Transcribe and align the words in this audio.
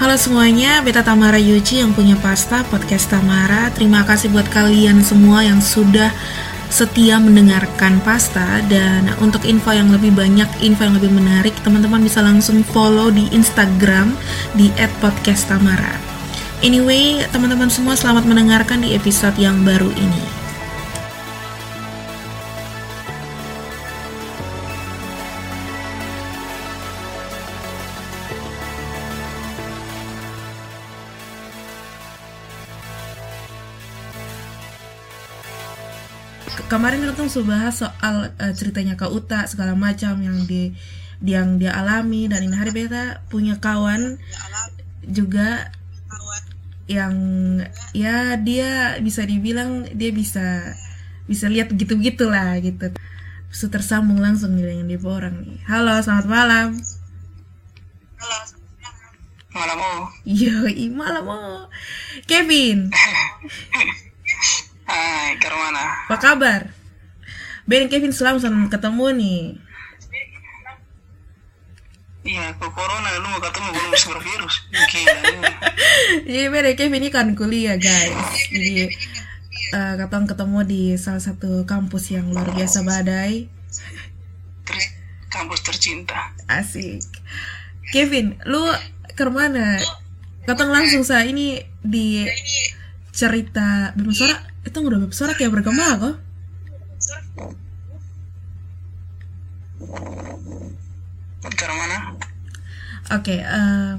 Halo 0.00 0.16
semuanya, 0.16 0.80
Beta 0.80 1.04
Tamara 1.04 1.36
Yuji 1.36 1.84
yang 1.84 1.92
punya 1.92 2.16
pasta 2.16 2.64
podcast 2.72 3.12
Tamara. 3.12 3.68
Terima 3.76 4.00
kasih 4.00 4.32
buat 4.32 4.48
kalian 4.48 5.04
semua 5.04 5.44
yang 5.44 5.60
sudah 5.60 6.08
setia 6.72 7.20
mendengarkan 7.20 8.00
pasta 8.00 8.64
dan 8.72 9.12
untuk 9.20 9.44
info 9.44 9.76
yang 9.76 9.92
lebih 9.92 10.16
banyak, 10.16 10.48
info 10.64 10.88
yang 10.88 10.96
lebih 10.96 11.12
menarik, 11.12 11.52
teman-teman 11.60 12.00
bisa 12.00 12.24
langsung 12.24 12.64
follow 12.64 13.12
di 13.12 13.28
Instagram 13.28 14.16
di 14.56 14.72
@podcasttamara. 15.04 16.00
Anyway, 16.64 17.20
teman-teman 17.28 17.68
semua 17.68 17.92
selamat 17.92 18.24
mendengarkan 18.24 18.80
di 18.80 18.96
episode 18.96 19.36
yang 19.36 19.68
baru 19.68 19.92
ini. 20.00 20.29
Tuh 37.30 37.46
bahas 37.46 37.78
soal 37.78 38.34
uh, 38.34 38.52
ceritanya 38.58 38.98
Kak 38.98 39.14
Uta 39.14 39.46
segala 39.46 39.78
macam 39.78 40.18
yang 40.18 40.50
di 40.50 40.74
yang 41.22 41.62
dia 41.62 41.78
alami. 41.78 42.26
Dan 42.26 42.50
ini 42.50 42.58
hari 42.58 42.74
beta 42.74 43.22
punya 43.30 43.62
kawan 43.62 44.18
juga 45.06 45.70
yang 46.90 47.14
ya 47.94 48.34
dia 48.34 48.98
bisa 48.98 49.22
dibilang 49.22 49.86
dia 49.94 50.10
bisa 50.10 50.74
bisa 51.30 51.46
lihat 51.46 51.70
gitu 51.78 51.94
gitulah 52.02 52.58
gitu. 52.58 52.90
So, 53.50 53.66
tersambung 53.66 54.22
langsung 54.22 54.54
nih 54.58 54.74
dengan 54.74 54.90
dia 54.90 54.98
orang 55.02 55.34
nih. 55.46 55.58
Halo 55.70 56.02
selamat 56.02 56.26
malam. 56.26 56.68
Halo 59.54 59.74
malam. 59.78 59.78
Oh 59.78 60.10
yo 60.26 60.66
malam 60.90 61.24
oh. 61.30 61.70
Kevin. 62.26 62.90
Hai, 64.90 65.38
ke 65.38 65.46
mana? 65.46 66.10
Apa 66.10 66.18
kabar? 66.18 66.79
Ben 67.70 67.86
Kevin 67.86 68.10
selalu 68.10 68.42
sama 68.42 68.66
ketemu 68.66 69.06
nih. 69.14 69.42
Iya, 72.26 72.50
kok 72.58 72.74
corona 72.74 73.14
lu 73.22 73.30
mau 73.30 73.38
ketemu 73.38 73.68
belum 73.70 73.92
bervirus. 73.94 74.54
Gila. 74.74 75.18
Jadi 76.26 76.46
Ben 76.52 76.66
Kevin 76.74 76.98
ini 76.98 77.08
kan 77.14 77.30
kuliah 77.38 77.78
guys. 77.78 78.50
Jadi 78.50 78.90
uh, 79.70 79.94
ketemu 80.02 80.24
ketemu 80.26 80.58
di 80.66 80.82
salah 80.98 81.22
satu 81.22 81.62
kampus 81.62 82.10
yang 82.10 82.34
luar 82.34 82.50
biasa 82.50 82.82
badai. 82.82 83.46
Kampus 85.30 85.62
tercinta. 85.62 86.34
Asik. 86.50 87.06
Kevin, 87.94 88.34
lu 88.50 88.66
ke 89.14 89.22
mana? 89.30 89.78
Ketemu 90.42 90.70
langsung 90.74 91.06
sa 91.06 91.22
ini 91.22 91.62
di 91.86 92.26
cerita 93.14 93.94
Bima 93.94 94.10
Suara 94.10 94.42
itu 94.66 94.74
udah 94.82 94.98
besar 95.06 95.38
kayak 95.38 95.54
bergema 95.54 95.94
kok 96.02 96.29
Cara 101.56 101.72
mana? 101.76 101.98
Oke, 103.10 103.36
okay, 103.36 103.40
uh, 103.42 103.96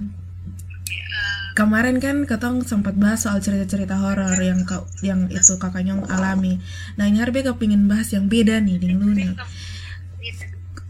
kemarin 1.58 1.97
kan 2.00 2.24
ketong 2.24 2.64
sempat 2.64 2.96
bahas 2.96 3.25
soal 3.25 3.42
cerita-cerita 3.42 3.97
horor 3.97 4.38
yang 4.40 4.64
kau 4.64 4.86
yang 5.02 5.28
itu 5.30 5.58
kakaknya 5.58 5.97
alami. 6.08 6.62
Nah 6.96 7.09
ini 7.09 7.20
hari 7.20 7.34
beta 7.34 7.53
kepingin 7.53 7.90
bahas 7.90 8.14
yang 8.14 8.30
beda 8.31 8.62
nih 8.62 8.78
dengan 8.78 8.97
lu 9.03 9.14
nih. 9.14 9.34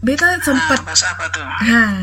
Beta 0.02 0.38
sempat. 0.42 0.82
Ah, 0.82 0.94
apa 1.14 1.24
tuh? 1.30 1.46
Nah, 1.46 1.94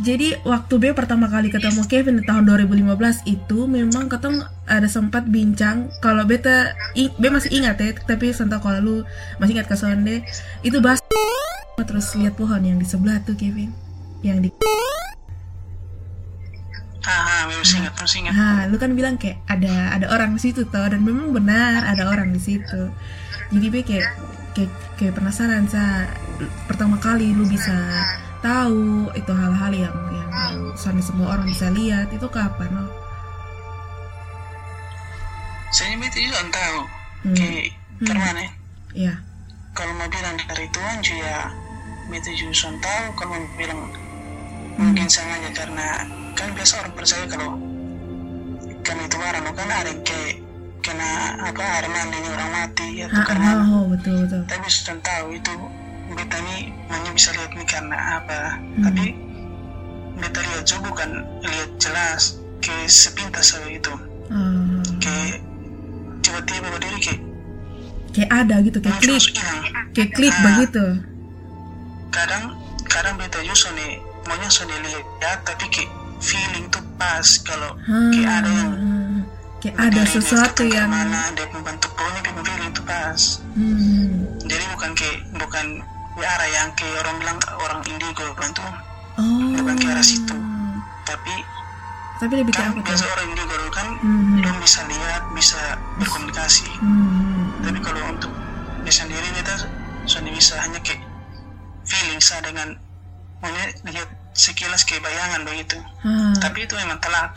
jadi 0.00 0.40
waktu 0.48 0.74
B 0.80 0.84
pertama 0.96 1.28
kali 1.28 1.52
ketemu 1.52 1.84
Kevin 1.84 2.16
di 2.18 2.24
tahun 2.24 2.48
2015 2.48 3.28
itu 3.28 3.58
memang 3.68 4.08
ketemu 4.08 4.40
ada 4.64 4.88
sempat 4.88 5.28
bincang 5.28 5.92
kalau 6.00 6.24
beta 6.24 6.72
B 6.96 7.24
masih 7.28 7.52
ingat 7.52 7.76
ya 7.76 7.92
tapi 8.00 8.32
santai 8.32 8.56
kalau 8.56 8.80
lu 8.80 8.96
masih 9.36 9.60
ingat 9.60 9.68
ke 9.68 9.76
sonde 9.76 10.24
itu 10.64 10.80
bahas 10.80 11.01
terus 11.84 12.14
lihat 12.18 12.34
pohon 12.38 12.62
yang 12.62 12.78
di 12.78 12.86
sebelah 12.86 13.20
tuh 13.22 13.34
Kevin 13.36 13.70
yang 14.22 14.38
di 14.38 14.50
Ah, 17.02 17.50
masih 17.50 17.82
ingat, 17.82 17.94
masih 17.98 18.18
ingat. 18.22 18.32
Nah, 18.38 18.60
lu 18.70 18.78
kan 18.78 18.94
bilang 18.94 19.18
kayak 19.18 19.42
ada 19.50 19.90
ada 19.90 20.06
orang 20.14 20.38
di 20.38 20.40
situ 20.46 20.62
toh 20.70 20.86
dan 20.86 21.02
memang 21.02 21.34
benar 21.34 21.82
ada 21.82 22.06
orang 22.06 22.30
di 22.30 22.38
situ. 22.38 22.94
Jadi 23.50 23.66
B 23.74 23.82
kayak 23.82 24.06
kayak, 24.54 24.70
kayak 24.94 25.14
penasaran 25.18 25.66
sa 25.66 26.06
pertama 26.70 27.02
kali 27.02 27.34
lu 27.34 27.42
bisa 27.50 27.74
tahu 28.38 29.10
itu 29.18 29.32
hal-hal 29.34 29.72
yang 29.74 29.96
yang, 30.14 30.30
yang 30.78 31.02
semua 31.02 31.34
orang 31.34 31.46
bisa 31.50 31.74
lihat 31.74 32.06
itu 32.14 32.26
kapan 32.30 32.70
loh? 32.70 32.90
Saya 35.74 35.98
itu 35.98 36.18
juga 36.28 36.38
tahu 36.52 36.78
hmm. 37.26 37.34
kayak 37.34 37.66
hmm. 37.72 38.06
ke 38.06 38.12
mana? 38.14 38.42
Iya. 38.92 39.14
Kalau 39.72 39.92
mau 39.96 40.06
bilang 40.06 40.36
dari 40.36 40.68
Tuhan 40.68 40.96
juga 41.00 41.48
itu 42.12 42.30
juga 42.36 42.72
tahu 42.80 43.06
kalau 43.16 43.36
bilang 43.56 43.90
mungkin 44.76 45.06
sengaja 45.08 45.50
karena 45.52 45.86
kan 46.32 46.48
biasa 46.56 46.72
orang 46.84 46.94
percaya 46.96 47.24
kalau 47.28 47.50
kan 48.82 48.96
itu 48.98 49.16
barang 49.16 49.44
kan 49.52 49.68
ada 49.70 49.92
kayak 50.02 50.42
kena 50.82 51.10
apa 51.46 51.62
air 51.62 51.86
mandi 51.86 52.18
orang 52.26 52.50
mati 52.50 52.88
atau 53.06 53.22
karena 53.22 53.50
oh, 53.70 53.84
betul 53.86 54.26
betul. 54.26 54.42
Tapi 54.50 54.66
sudah 54.66 54.98
tahu 54.98 55.38
itu 55.38 55.52
beta 56.12 56.36
ini 56.42 56.74
hanya 56.90 57.10
bisa 57.14 57.30
lihat 57.32 57.52
nih 57.54 57.68
karena 57.70 57.96
apa. 58.18 58.58
Hmm. 58.58 58.82
tapi 58.84 59.04
beta 60.18 60.40
lihat 60.42 60.64
juga 60.66 60.82
bukan 60.90 61.10
lihat 61.46 61.70
jelas 61.78 62.42
ke 62.58 62.74
sepintas 62.90 63.54
saja 63.54 63.70
itu 63.70 63.94
hmm. 64.30 64.82
ke 64.98 65.14
tiba-tiba 66.22 66.68
berdiri 66.74 66.98
ke 67.00 67.14
kayak 68.12 68.30
ada 68.30 68.60
gitu 68.60 68.78
kayak 68.78 68.98
klik. 69.00 69.24
kayak 69.96 70.10
klik 70.12 70.34
nah, 70.36 70.42
begitu 70.52 70.84
kadang 72.12 72.54
kadang 72.86 73.16
beta 73.16 73.40
justru 73.40 73.72
nih 73.74 73.98
maunya 74.28 74.48
sudah 74.52 74.78
lihat 74.84 75.38
tapi 75.42 75.66
ke 75.72 75.82
feeling 76.22 76.68
tuh 76.70 76.84
pas 77.00 77.26
kalau 77.42 77.74
hmm. 77.88 78.12
kayak 78.14 78.30
ada 78.44 78.50
yang 78.52 78.72
kayak 79.58 79.76
ada 79.80 80.02
sesuatu 80.06 80.62
yang 80.68 80.92
mana 80.92 81.32
dia 81.34 81.48
membentuk 81.50 81.90
pohonnya 81.96 82.20
dia 82.22 82.32
feeling 82.36 82.70
itu 82.70 82.82
pas 82.84 83.20
hmm. 83.56 84.06
jadi 84.46 84.64
bukan 84.76 84.90
kayak 84.94 85.18
bukan 85.40 85.66
di 86.12 86.22
arah 86.28 86.48
yang 86.52 86.68
ke 86.76 86.84
orang 87.00 87.16
bilang 87.18 87.38
orang 87.56 87.80
indigo 87.88 88.26
kan 88.36 88.52
tuh 88.52 88.62
oh. 89.18 89.56
bukan 89.58 89.74
ke 89.80 89.86
arah 89.88 90.04
situ 90.04 90.36
tapi 91.08 91.34
tapi 92.20 92.34
lebih 92.38 92.54
kan 92.54 92.76
ke 92.76 92.84
biasa 92.84 93.04
orang 93.08 93.26
indigo 93.32 93.56
kan 93.72 93.88
hmm. 93.98 94.38
belum 94.38 94.56
bisa 94.60 94.84
lihat 94.86 95.22
bisa 95.32 95.60
berkomunikasi 95.98 96.68
hmm. 96.78 97.64
tapi 97.64 97.78
kalau 97.80 98.02
untuk 98.12 98.30
dia 98.84 98.94
sendiri 98.94 99.26
kita 99.40 99.66
sudah 100.06 100.30
bisa 100.34 100.54
hanya 100.62 100.78
kayak 100.82 101.11
feeling 101.92 102.20
sah 102.24 102.40
dengan 102.40 102.72
melihat 103.44 103.70
lihat 103.84 104.08
sekilas 104.32 104.88
kayak 104.88 105.04
bayangan 105.04 105.44
begitu. 105.44 105.76
Hmm. 106.00 106.32
tapi 106.40 106.64
itu 106.64 106.72
memang 106.72 106.96
telak. 107.04 107.36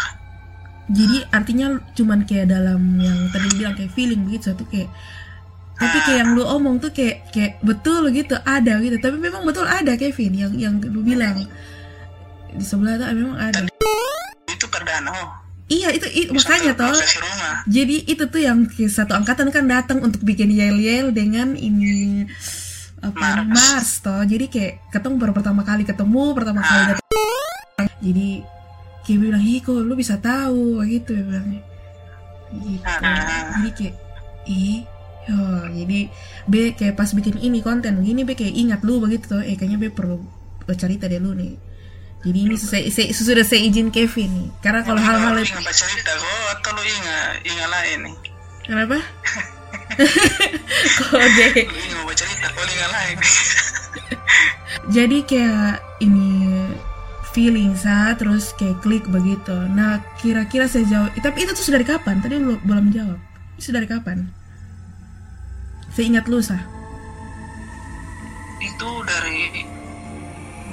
Jadi 0.86 1.26
artinya 1.34 1.82
cuman 1.98 2.24
kayak 2.24 2.48
dalam 2.54 2.80
yang 3.02 3.28
tadi 3.34 3.48
bilang 3.58 3.74
kayak 3.76 3.92
feeling 3.98 4.22
begitu 4.24 4.54
satu 4.54 4.64
kayak 4.70 4.88
tapi 5.76 5.98
kayak 6.08 6.20
yang 6.24 6.30
lu 6.40 6.44
omong 6.48 6.80
tuh 6.80 6.88
kayak 6.96 7.28
kayak 7.36 7.60
betul 7.60 8.08
gitu 8.16 8.40
ada 8.48 8.79
gitu. 8.79 8.96
Tapi 8.96 9.18
memang 9.20 9.44
betul 9.44 9.68
ada 9.68 10.00
Kevin 10.00 10.32
yang 10.32 10.53
yang 10.56 10.74
lu 10.79 11.03
bilang. 11.03 11.35
Di 12.56 12.64
sebelah 12.64 12.96
tuh 12.96 13.12
memang 13.12 13.35
ada. 13.35 13.59
Itu 14.47 14.72
perdana 14.72 15.12
oh. 15.12 15.29
Iya 15.66 15.97
itu, 15.97 16.08
itu 16.14 16.32
makanya 16.32 16.78
toh. 16.78 16.94
Jadi 17.66 18.06
itu 18.06 18.24
tuh 18.29 18.38
yang 18.38 18.70
satu 18.70 19.18
angkatan 19.18 19.50
kan 19.50 19.66
datang 19.66 20.00
untuk 20.00 20.22
bikin 20.22 20.53
yel 20.53 20.78
yel 20.78 21.09
dengan 21.09 21.58
ini 21.58 22.29
apa 23.05 23.46
Mars, 23.46 23.53
Mars 23.53 23.91
toh. 24.02 24.23
Jadi 24.25 24.46
kayak 24.49 24.73
ketemu 24.90 25.16
baru 25.22 25.34
pertama 25.35 25.61
kali 25.61 25.84
ketemu 25.85 26.23
pertama 26.34 26.59
ah. 26.61 26.66
kali 26.66 26.84
datang. 26.90 27.90
Jadi 28.02 28.29
kayak 29.05 29.19
bilang 29.22 29.43
ih 29.46 29.59
kok 29.61 29.78
lu 29.78 29.93
bisa 29.93 30.16
tahu 30.17 30.81
gitu 30.90 31.11
ya 31.13 31.23
bilangnya. 31.23 31.61
Gitu. 32.55 32.85
Ah. 32.85 33.61
Jadi 33.61 33.69
kayak 33.73 33.96
ih 34.49 34.81
Oh, 35.25 35.66
jadi 35.73 36.05
B 36.46 36.78
kayak 36.78 37.02
pas 37.02 37.09
bikin 37.09 37.41
ini 37.41 37.57
konten 37.66 37.97
begini 37.97 38.22
B 38.22 38.37
kayak 38.37 38.53
ingat 38.53 38.85
lu 38.85 39.02
begitu 39.02 39.25
tuh. 39.25 39.41
Eh 39.41 39.57
kayaknya 39.57 39.81
B 39.81 39.90
perlu 39.90 40.22
cerita 40.78 41.09
deh 41.09 41.17
lu 41.17 41.34
nih. 41.34 41.57
Jadi 42.22 42.40
ini 42.46 42.53
saya, 42.57 42.85
saya, 42.93 43.09
sudah 43.09 43.41
saya 43.41 43.66
izin 43.66 43.90
Kevin 43.90 44.29
nih. 44.29 44.49
Karena 44.61 44.85
kalau 44.85 45.02
hal-hal 45.02 45.41
itu 45.41 45.49
ingat 45.49 45.73
cerita 45.73 46.13
kok 46.13 46.46
atau 46.61 46.78
lu 46.78 46.81
ingat 46.85 47.41
ingat 47.41 47.69
lain 47.73 47.99
nih. 48.05 48.16
Kenapa? 48.69 48.97
Kode. 51.09 51.49
Lu 52.53 52.62
ingat 52.62 52.74
ingat 52.78 52.92
lain. 52.94 53.18
Jadi 54.96 55.18
kayak 55.26 55.82
ini 56.03 56.30
feeling 57.34 57.74
sa 57.76 58.14
terus 58.16 58.53
kayak 58.56 58.80
klik 58.86 59.03
begitu. 59.09 59.56
Nah 59.74 60.00
kira-kira 60.22 60.70
sejauh 60.70 61.09
tapi 61.20 61.44
itu 61.44 61.52
tuh 61.52 61.66
sudah 61.66 61.82
dari 61.82 61.88
kapan? 61.90 62.22
Tadi 62.22 62.38
belum 62.38 62.59
belum 62.64 62.86
jawab. 62.94 63.20
Itu 63.58 63.74
dari 63.74 63.88
kapan? 63.90 64.30
Seingat 65.96 66.28
lu 66.28 66.44
sah? 66.44 66.59
Itu 68.59 68.90
dari 69.08 69.64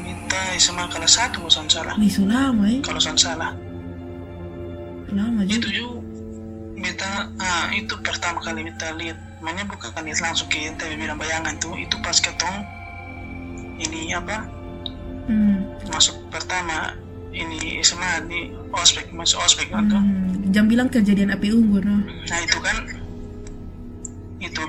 minta 0.03 0.41
SMA 0.59 0.87
kelas 0.91 1.13
satu 1.19 1.47
kalau 1.47 1.71
salah. 1.71 1.95
Di 1.99 2.11
Sulama 2.11 2.65
ya? 2.69 2.79
Kalau 2.83 3.01
salah. 3.01 3.53
lama 5.13 5.45
juga 5.45 5.61
itu 5.61 5.69
juga 5.77 6.01
beta 6.81 7.29
ah 7.37 7.69
itu 7.77 7.95
pertama 8.01 8.41
kali 8.41 8.65
beta 8.65 8.97
lihat 8.97 9.19
makanya 9.43 9.67
bukan 9.67 9.91
lihat 10.07 10.21
langsung 10.23 10.47
ke 10.47 10.71
ente 10.71 10.87
bilang 10.95 11.19
bayangan 11.19 11.59
tuh 11.59 11.75
itu 11.75 11.99
pas 11.99 12.15
ketong 12.15 12.63
ini 13.83 14.15
apa 14.15 14.47
hmm. 15.27 15.91
masuk 15.91 16.15
pertama 16.31 16.95
ini 17.35 17.83
SMA 17.83 18.31
di 18.31 18.55
ospek 18.71 19.11
masuk 19.11 19.43
ospek 19.43 19.75
kan 19.75 19.91
tuh 19.91 19.99
hmm. 19.99 20.55
jam 20.55 20.71
bilang 20.71 20.87
kejadian 20.87 21.35
api 21.35 21.51
unggun 21.51 21.83
no? 21.83 21.99
nah 22.07 22.39
itu 22.39 22.59
kan 22.63 22.77
itu 24.39 24.63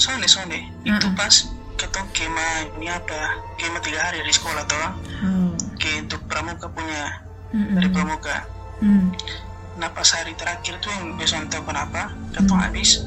soalnya 0.00 0.28
soalnya 0.28 0.60
uh 0.60 0.88
-uh. 0.88 0.96
itu 0.96 1.08
pas 1.12 1.34
ketong 1.76 2.08
kema 2.16 2.72
ini 2.80 2.88
apa 2.88 3.36
kema 3.60 3.78
tiga 3.84 4.00
hari 4.00 4.24
di 4.24 4.32
sekolah 4.32 4.64
toh 4.64 4.80
oh. 4.80 5.52
ke 5.76 5.92
untuk 6.00 6.24
pramuka 6.24 6.72
punya 6.72 7.20
mm 7.52 7.56
-mm. 7.60 7.74
dari 7.76 7.88
pramuka 7.92 8.36
mm. 8.80 9.06
nah 9.76 9.92
pas 9.92 10.08
hari 10.16 10.32
terakhir 10.40 10.80
tuh 10.80 10.88
yang 10.88 11.20
besok 11.20 11.44
tahu 11.52 11.68
kenapa 11.68 12.16
ketong 12.32 12.60
mm. 12.60 12.64
habis 12.64 13.04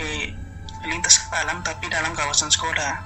ke 0.00 0.32
lintas 0.88 1.28
alam 1.28 1.60
tapi 1.60 1.92
dalam 1.92 2.16
kawasan 2.16 2.48
sekolah 2.48 3.04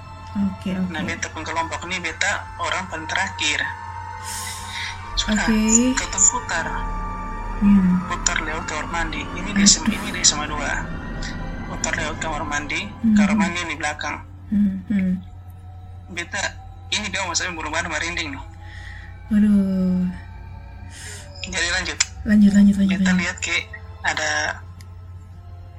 okay, 0.55 0.79
okay. 0.79 0.95
nah 0.95 1.03
beta 1.03 1.27
pun 1.35 1.43
kelompok 1.43 1.83
ini 1.91 1.99
beta 1.99 2.47
orang 2.63 2.87
paling 2.87 3.11
terakhir 3.11 3.59
sudah 5.19 5.43
okay. 5.43 5.91
ketong 5.99 6.27
putar 6.31 6.67
mm. 7.59 8.07
putar 8.07 8.39
lewat 8.47 8.65
kamar 8.71 8.87
mandi 8.95 9.27
ini 9.35 9.51
di 9.51 9.67
ini 9.67 10.09
di 10.15 10.23
sama 10.23 10.47
dua 10.47 10.87
putar 11.67 11.99
lewat 11.99 12.23
kamar 12.23 12.47
mandi 12.47 12.87
mm. 12.87 13.19
kamar 13.19 13.35
mandi 13.35 13.61
di 13.67 13.75
belakang 13.75 14.23
Hmm. 14.55 15.19
Beta 16.15 16.43
ini 16.95 17.11
dia 17.11 17.27
masalah 17.27 17.57
bulu 17.59 17.75
badan 17.75 17.91
merinding 17.91 18.39
nih. 18.39 18.45
Waduh. 19.35 20.07
Jadi 21.49 21.69
lanjut. 21.75 21.99
Lanjut 22.23 22.53
lanjut 22.55 22.77
lanjut. 22.79 22.99
Beta 23.01 23.11
lanjut. 23.11 23.23
lihat 23.25 23.39
ke 23.43 23.57
ada 24.07 24.63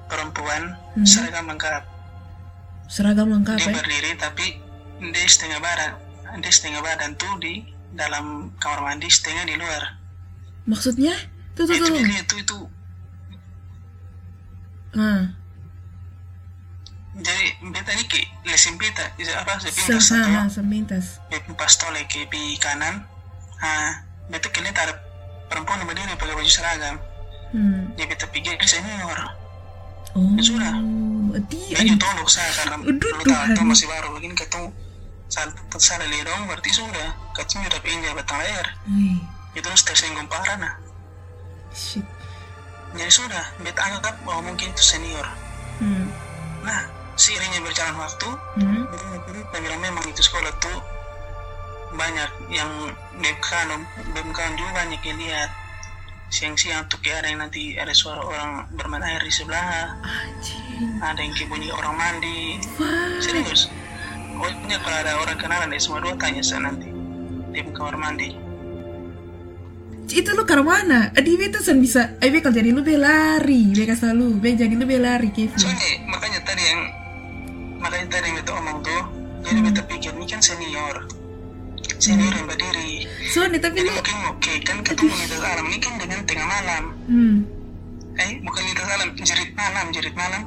perempuan 0.07 0.77
hmm. 0.95 1.05
seragam 1.07 1.45
lengkap. 1.49 1.83
Seragam 2.85 3.27
lengkap 3.33 3.57
dia 3.57 3.67
ya? 3.69 3.73
berdiri 3.73 4.11
tapi 4.17 4.45
dia 5.01 5.27
setengah 5.27 5.59
badan, 5.59 5.91
dia 6.39 6.51
setengah 6.53 6.81
badan 6.81 7.11
tuh 7.17 7.33
di 7.41 7.65
dalam 7.95 8.53
kamar 8.61 8.93
mandi, 8.93 9.07
setengah 9.09 9.43
di 9.47 9.55
luar. 9.57 9.99
Maksudnya? 10.65 11.13
Tuh 11.57 11.65
tuh 11.67 11.77
tuh. 11.77 11.95
Itu 11.95 12.13
itu 12.15 12.35
itu. 12.41 12.59
Ah 14.95 15.45
jadi 17.15 17.45
beta 17.71 17.95
ini 17.95 18.03
ke 18.11 18.19
lesin 18.43 18.75
beta 18.75 19.07
apa 19.39 19.55
sepintas 19.63 20.11
atau 20.11 20.51
sepintas 20.51 21.05
pas 21.55 21.73
tole 21.79 22.03
ke 22.11 22.27
pi 22.27 22.59
kanan 22.59 23.07
ah 23.63 24.03
beta 24.27 24.51
kelihat 24.51 24.75
ada 24.75 24.93
perempuan 25.47 25.79
berdiri 25.87 26.11
pakai 26.19 26.35
baju 26.35 26.51
seragam 26.51 26.99
hmm. 27.55 27.95
dia 27.95 28.05
beta 28.11 28.27
pikir 28.27 28.59
senior 28.67 29.31
oh 30.15 30.31
ya 30.39 30.44
sudah 30.44 30.71
dia 31.51 31.77
juga 31.83 32.07
tolong 32.07 32.29
saya 32.31 32.51
karena 32.56 32.75
lu 32.88 32.95
tahu 33.27 33.65
masih 33.67 33.88
baru 33.91 34.15
begini 34.15 34.35
ketemu 34.35 34.71
saat 35.27 35.51
salah 35.81 36.07
lerong 36.07 36.47
berarti 36.47 36.71
sudah 36.71 37.07
katanya 37.35 37.75
udah 37.75 37.81
pinjam 37.83 38.13
batang 38.15 38.39
hmm. 38.88 39.19
itu 39.51 39.65
harus 39.67 39.83
tersinggung 39.83 40.29
parah 40.31 40.56
nah 40.56 40.73
Shit. 41.75 42.06
jadi 42.95 43.12
sudah 43.12 43.44
beta 43.59 43.81
anggap 43.83 44.15
bahwa 44.23 44.53
mungkin 44.53 44.71
itu 44.71 44.83
senior 44.83 45.27
hmm. 45.83 46.07
nah 46.63 46.88
seiringnya 47.19 47.59
berjalan 47.63 47.95
waktu 48.00 48.29
hmm. 48.63 48.83
bilang 49.51 49.81
memang 49.83 50.06
itu 50.07 50.23
sekolah 50.23 50.51
tuh 50.63 50.79
banyak 51.95 52.31
yang 52.51 52.69
BMKan 53.19 53.83
BMKan 54.15 54.51
juga 54.59 54.71
banyak 54.83 55.01
yang 55.03 55.17
lihat 55.19 55.50
siang-siang 56.30 56.89
tuh 56.89 57.00
kayak 57.00 57.24
ada 57.24 57.27
yang 57.31 57.39
nanti 57.45 57.77
ada 57.77 57.94
suara 57.94 58.22
orang 58.22 58.69
bermain 58.74 59.04
air 59.06 59.22
di 59.22 59.33
sebelah 59.33 59.95
Anjing. 60.04 61.00
ada 61.00 61.19
yang 61.22 61.33
kayak 61.38 61.50
bunyi 61.50 61.69
orang 61.72 61.95
mandi 61.95 62.60
What? 62.81 63.22
serius 63.22 63.72
pokoknya 64.36 64.77
kalau 64.81 64.98
ada 65.00 65.13
orang 65.22 65.38
kenalan 65.38 65.69
di 65.72 65.80
semua 65.80 66.00
dua 66.04 66.13
tanya 66.18 66.42
saya 66.42 66.68
nanti 66.68 66.89
di 67.54 67.60
kamar 67.72 67.95
mandi 67.95 68.45
itu 70.06 70.31
lu 70.38 70.45
ke 70.45 70.54
mana? 70.62 71.10
Di 71.18 71.33
itu 71.33 71.60
sen 71.66 71.81
bisa, 71.81 72.22
eh 72.22 72.30
kalau 72.38 72.54
jadi 72.54 72.69
lu 72.69 72.86
be 72.86 72.94
lari, 72.94 73.74
be 73.74 73.89
selalu, 73.89 74.38
be 74.38 74.54
jadi 74.54 74.77
lu 74.77 74.86
be 74.86 75.01
lari 75.01 75.33
Kevin. 75.33 75.57
Soalnya 75.57 76.06
makanya 76.06 76.39
tadi 76.45 76.62
yang 76.62 76.81
makanya 77.81 78.07
tadi 78.13 78.25
yang 78.30 78.38
kita 78.42 78.51
omong 78.54 78.77
tuh 78.86 79.01
jadi 79.45 79.60
hmm. 79.62 79.68
kita 79.69 79.81
pikir 79.86 80.12
ini 80.18 80.25
kan 80.25 80.42
senior 80.42 80.95
senior 82.00 82.31
hmm. 82.31 82.39
yang 82.44 82.47
berdiri 82.47 82.92
so 83.31 83.44
nih 83.47 83.59
tapi 83.59 83.81
jadi 83.81 83.92
mungkin 83.92 84.18
oke 84.30 84.39
okay, 84.39 84.56
kan 84.63 84.77
ketemu 84.86 85.12
di 85.12 85.38
alam 85.39 85.65
ini 85.68 85.77
kan 85.81 85.94
dengan 86.00 86.19
tengah 86.24 86.47
malam. 86.47 86.83
Hmm. 87.09 87.36
eh 88.15 88.31
bukan 88.44 88.62
di 88.63 88.74
alam 88.80 89.09
jerit 89.19 89.51
malam 89.57 89.86
jerit 89.92 90.15
malam. 90.15 90.44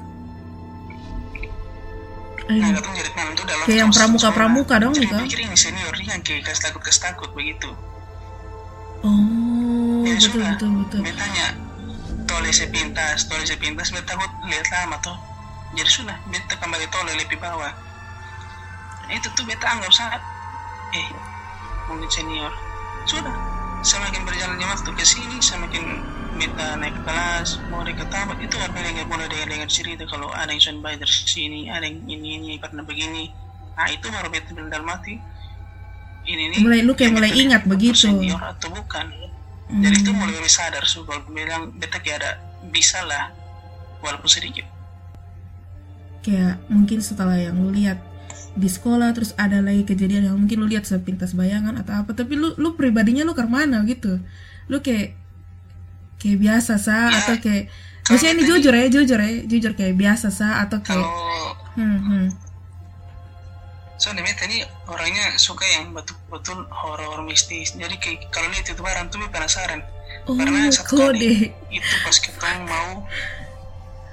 Ayo. 2.48 2.64
nah 2.64 2.70
ketemu 2.72 2.94
jerit 2.96 3.14
malam 3.18 3.32
itu 3.36 3.44
dalam 3.44 3.64
kayak 3.68 3.80
yang 3.84 3.92
pramuka 3.92 4.28
pramuka 4.32 4.74
dong 4.80 4.92
jadi 4.96 5.04
gitu. 5.04 5.16
pikir 5.28 5.40
ini 5.44 5.56
senior 5.58 5.94
yang 6.00 6.20
kayak 6.24 6.48
kas 6.48 6.60
takut 6.64 6.80
kas 6.80 6.96
takut 6.96 7.28
begitu. 7.36 7.68
Oh 9.04 10.04
jadi 10.08 10.16
betul 10.16 10.32
sudah. 10.32 10.50
betul 10.56 10.70
betul. 10.80 11.00
Betanya 11.04 11.46
tole 12.24 12.50
sepintas 12.54 13.28
tole 13.28 13.44
sepintas 13.44 13.92
beta 13.92 14.16
takut 14.16 14.30
lihat 14.48 14.66
lama 14.72 14.96
tuh. 15.04 15.16
Jadi 15.76 15.90
sudah 15.92 16.16
beta 16.32 16.56
kembali 16.56 16.86
tolak 16.88 17.14
lebih 17.20 17.36
bawah. 17.36 17.72
Itu 19.12 19.28
tuh 19.36 19.44
beta 19.44 19.68
anggap 19.68 19.92
saat 19.92 20.22
eh 20.96 21.08
mungkin 21.88 22.08
senior. 22.12 22.52
Sudah 23.08 23.34
semakin 23.82 24.22
berjalannya 24.26 24.66
waktu 24.68 24.90
ke 24.94 25.04
sini 25.06 25.38
semakin 25.40 26.02
beta 26.38 26.78
naik 26.78 26.94
kelas 27.02 27.58
mau 27.70 27.82
naik 27.82 27.98
ke 27.98 28.06
tamat 28.10 28.38
itu 28.38 28.54
apa 28.58 28.78
yang 28.78 29.06
mulai 29.10 29.26
dengar 29.26 29.48
dengar 29.50 29.70
cerita 29.70 30.06
kalau 30.06 30.30
ada 30.30 30.50
yang 30.54 30.62
sudah 30.62 30.82
bayar 30.82 31.06
sini 31.06 31.66
ada 31.66 31.86
yang 31.86 31.98
ini 32.06 32.38
ini 32.38 32.50
pernah 32.62 32.86
begini. 32.86 33.30
Nah 33.74 33.88
itu 33.90 34.06
baru 34.10 34.28
beta 34.30 34.50
dalam 34.54 34.86
mati 34.86 35.18
ini 36.28 36.44
nih 36.52 36.58
mulai 36.60 36.80
lu 36.84 36.92
kayak 36.92 37.12
mulai 37.16 37.32
ingat 37.32 37.64
begitu. 37.64 38.06
senior 38.06 38.38
atau 38.38 38.68
bukan? 38.70 39.06
Hmm. 39.68 39.84
jadi 39.84 40.00
itu 40.00 40.10
mulai 40.16 40.32
lebih 40.32 40.48
sadar 40.48 40.80
so 40.88 41.04
kalau 41.04 41.20
bilang 41.28 41.76
beta 41.76 42.00
kayak 42.00 42.24
ada 42.24 42.30
bisa 42.72 43.04
lah 43.04 43.32
walaupun 44.00 44.30
sedikit. 44.30 44.64
Kayak 46.24 46.60
mungkin 46.68 46.98
setelah 47.00 47.36
yang 47.36 47.56
lu 47.56 47.72
lihat 47.72 48.00
di 48.58 48.66
sekolah 48.66 49.14
terus 49.14 49.32
ada 49.38 49.62
lagi 49.62 49.86
kejadian 49.86 50.28
yang 50.28 50.36
mungkin 50.36 50.60
lu 50.60 50.66
lihat 50.66 50.84
sepintas 50.84 51.32
bayangan 51.32 51.78
atau 51.78 52.02
apa 52.02 52.10
tapi 52.12 52.34
lu 52.34 52.52
lu 52.58 52.74
pribadinya 52.74 53.22
lu 53.22 53.32
ke 53.32 53.46
mana 53.46 53.86
gitu? 53.86 54.18
Lu 54.66 54.82
kayak 54.82 55.14
kayak 56.18 56.38
biasa 56.42 56.74
sa 56.82 57.08
ya, 57.08 57.16
atau 57.22 57.38
kayak 57.38 57.70
maksudnya 58.10 58.32
ini 58.34 58.42
jujur 58.44 58.74
ya 58.74 58.86
jujur 58.90 59.18
ya 59.22 59.30
jujur 59.46 59.72
kayak 59.78 59.94
biasa 59.94 60.28
sa 60.34 60.66
atau 60.66 60.82
kayak 60.82 60.98
kalau 60.98 61.54
hmm, 61.78 62.00
hmm. 62.02 62.26
soalnya 64.02 64.34
tadi 64.34 64.66
orangnya 64.90 65.38
suka 65.38 65.62
yang 65.66 65.94
betul-betul 65.94 66.66
horor 66.70 67.22
mistis. 67.22 67.74
Jadi 67.78 67.94
kayak 68.02 68.34
kalau 68.34 68.50
lihat 68.50 68.66
itu 68.66 68.82
barang 68.82 69.06
tuh 69.14 69.22
penasaran. 69.30 69.82
Oh, 70.26 70.34
karena 70.36 70.68
satu 70.68 70.96
kode. 70.96 71.18
kali 71.18 71.32
itu 71.72 71.94
pas 72.04 72.16
kita 72.18 72.48
mau 72.66 73.06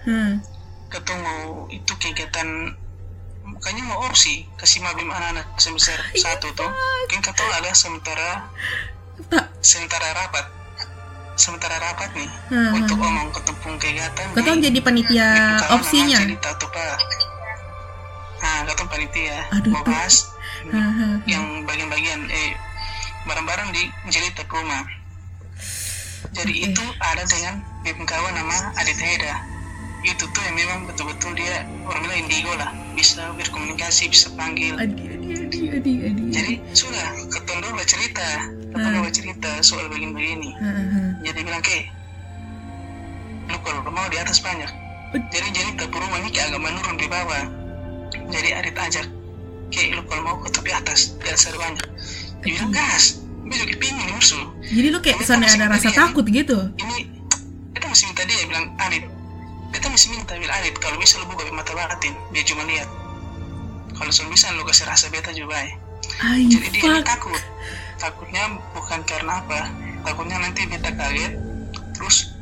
hmm. 0.05 0.33
ketemu 0.93 1.35
itu 1.73 1.91
kegiatan 1.97 2.49
kayaknya 3.61 3.83
mau 3.87 4.05
opsi 4.09 4.45
kasih 4.57 4.81
mabim 4.81 5.09
anak-anak 5.09 5.47
semester 5.61 5.97
iya, 6.13 6.35
satu 6.35 6.51
tuh. 6.53 6.69
Kan 7.09 7.19
kata 7.21 7.43
ada 7.61 7.71
sementara 7.73 8.49
sementara 9.61 10.07
rapat. 10.13 10.45
Sementara 11.35 11.75
rapat 11.83 12.15
nih 12.15 12.31
hmm. 12.47 12.79
untuk 12.79 12.95
omong 12.95 13.27
ketemu 13.35 13.75
kegiatan 13.75 14.27
kata 14.39 14.55
jadi 14.55 14.79
panitia 14.79 15.27
opsinya? 15.75 16.17
cerita 16.23 16.49
tuh 16.55 16.71
pak. 16.71 16.97
Nah 18.39 18.63
kata 18.71 18.83
panitia. 18.87 19.43
Aduh, 19.51 19.75
mau 19.75 19.83
bahas 19.83 20.31
yang 21.31 21.67
bagian-bagian 21.67 22.23
eh 22.31 22.55
barang-barang 23.25 23.69
di 23.73 23.83
cerita 24.13 24.45
rumah 24.47 24.85
jadi 26.33 26.53
okay. 26.53 26.67
itu 26.71 26.83
ada 26.99 27.23
dengan 27.25 27.55
kawan 28.05 28.33
nama 28.33 28.57
Adit 28.81 28.97
Heda 28.97 29.54
itu 30.05 30.25
tuh 30.29 30.41
yang 30.45 30.55
memang 30.55 30.79
betul-betul 30.85 31.33
dia 31.33 31.65
orang 31.89 32.01
bilang 32.05 32.19
indigo 32.25 32.53
lah. 32.55 32.69
Bisa 32.93 33.33
berkomunikasi 33.35 34.07
bisa 34.13 34.29
panggil. 34.37 34.77
Adi, 34.77 34.93
adi, 35.09 35.29
adi, 35.35 35.59
adi, 35.73 35.93
adi. 36.07 36.23
jadi 36.29 36.53
sudah 36.77 37.05
ketemu 37.33 37.59
dulu 37.65 37.83
cerita. 37.83 38.27
Ketemu 38.75 38.99
uh. 39.01 39.13
cerita 39.13 39.51
soal 39.63 39.87
begini 39.87 40.11
begini 40.11 40.51
uh, 40.59 40.67
uh. 40.67 41.09
jadi 41.23 41.39
bilang 41.47 41.63
ke 41.63 41.87
lu 43.47 43.57
kalau 43.63 43.87
mau 43.87 44.07
di 44.11 44.17
atas 44.19 44.43
banyak. 44.43 44.67
Jadi 45.15 45.47
jadi 45.55 45.69
tapi 45.79 45.95
rumah 45.95 46.19
ini 46.19 46.33
agak 46.35 46.59
menurun 46.59 46.95
di 46.99 47.07
bawah. 47.07 47.43
Jadi 48.35 48.49
Arit 48.51 48.75
ajak 48.75 49.07
ke 49.71 49.95
lu 49.95 50.03
kalau 50.11 50.21
mau 50.27 50.35
ke 50.43 50.51
tepi 50.51 50.75
atas 50.75 51.15
di 51.15 51.27
atas 51.29 51.47
ada 51.47 51.57
banyak. 51.61 51.87
Dia 52.43 52.51
bilang 52.59 52.73
gas. 52.75 53.23
Besok 53.45 53.77
pingin 53.77 54.09
musuh 54.09 54.55
jadi 54.73 54.87
lu 54.89 54.99
kayak 55.01 55.21
sana 55.21 55.45
ada 55.45 55.69
rasa 55.69 55.93
takut 55.93 56.25
gitu? 56.25 56.57
Ini 56.81 56.95
kita 57.77 57.85
masih 57.85 58.05
minta 58.09 58.23
dia 58.25 58.45
bilang 58.49 58.65
Arit 58.81 59.05
kita 59.75 59.91
masih 59.91 60.15
minta 60.15 60.39
bil 60.39 60.47
Adit 60.47 60.75
kalau 60.79 60.95
bisa 60.95 61.19
lu 61.19 61.27
buka 61.27 61.43
mata 61.51 61.75
batin 61.75 62.15
dia 62.31 62.43
cuma 62.47 62.63
lihat. 62.63 62.87
Kalau 63.95 64.11
sudah 64.11 64.31
bisa 64.31 64.51
lu 64.55 64.63
kasih 64.63 64.87
rasa 64.87 65.11
beta 65.11 65.31
juga 65.35 65.55
ya 65.55 65.75
Ay, 66.23 66.47
jadi 66.47 66.67
dia 66.71 67.03
takut. 67.03 67.35
Takutnya 67.99 68.55
bukan 68.71 69.03
karena 69.03 69.43
apa 69.43 69.67
takutnya 70.07 70.39
nanti 70.39 70.63
beta 70.67 70.91
kaget 70.95 71.35
terus 71.95 72.35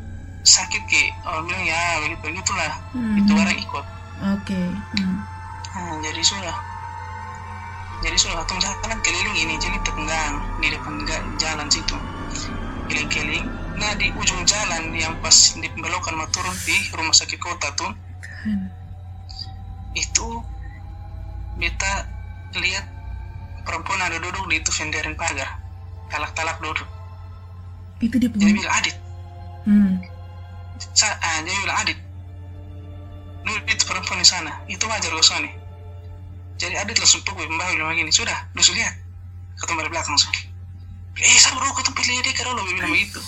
sakit 0.44 0.82
ke 0.92 1.02
orang 1.24 1.48
bilang 1.48 1.64
ya 1.64 1.82
begitu 2.04 2.22
begitulah 2.22 2.74
hmm. 2.94 3.22
itu 3.22 3.32
orang 3.34 3.58
ikut. 3.58 3.86
Oke 4.34 4.54
okay. 4.54 4.68
hmm. 5.02 5.18
nah, 5.74 5.96
jadi 6.06 6.22
sudah. 6.22 6.58
Jadi 8.04 8.18
sudah 8.20 8.36
waktu 8.44 8.60
jalan 8.60 9.00
keliling 9.00 9.38
ini 9.48 9.56
jadi 9.58 9.80
tenggang 9.88 10.36
di 10.60 10.68
depan 10.76 10.94
jalan 11.40 11.68
situ. 11.72 11.96
Keliling-keliling 12.92 13.48
nah 13.74 13.92
di 13.98 14.08
ujung 14.14 14.42
jalan 14.46 14.94
yang 14.94 15.18
pas 15.20 15.34
di 15.58 15.68
pembelokan 15.70 16.14
mau 16.14 16.30
turun 16.30 16.54
di 16.64 16.78
rumah 16.94 17.14
sakit 17.14 17.40
kota 17.42 17.74
tuh 17.74 17.92
hmm. 18.46 18.68
itu 19.98 20.28
beta 21.58 22.06
lihat 22.58 22.86
perempuan 23.66 24.02
ada 24.02 24.18
duduk 24.22 24.46
di 24.50 24.62
itu 24.62 24.70
venderin 24.70 25.18
pagar. 25.18 25.58
Talak-talak 26.12 26.62
duduk. 26.62 26.86
Itu 27.98 28.22
dia 28.22 28.30
jadi 28.30 28.54
bilang 28.54 28.76
adit. 28.78 28.96
Hmm. 29.66 29.98
Sa 30.94 31.10
ah, 31.10 31.42
dia 31.42 31.54
bilang 31.66 31.80
adit. 31.82 31.98
Lu 33.48 33.58
itu 33.66 33.84
perempuan 33.90 34.22
di 34.22 34.28
sana. 34.28 34.54
Itu 34.70 34.86
wajar 34.86 35.10
loh 35.10 35.24
nih 35.42 35.64
jadi 36.64 36.80
adit 36.80 36.96
langsung 36.96 37.20
pukul 37.26 37.50
mbak 37.50 37.76
bilang 37.76 37.92
begini. 37.92 38.14
Sudah 38.14 38.48
lu 38.54 38.62
lihat 38.62 38.94
ketemu 39.60 39.84
dari 39.84 39.92
belakang 39.92 40.14
langsung 40.16 40.34
eh 41.14 41.38
sabar 41.38 41.62
dulu 41.62 41.78
ketemu 41.78 41.94
pilih 41.94 42.22
dia 42.26 42.34
kalau 42.34 42.52
lo 42.58 42.62
bilang 42.66 42.90
begitu 42.90 43.22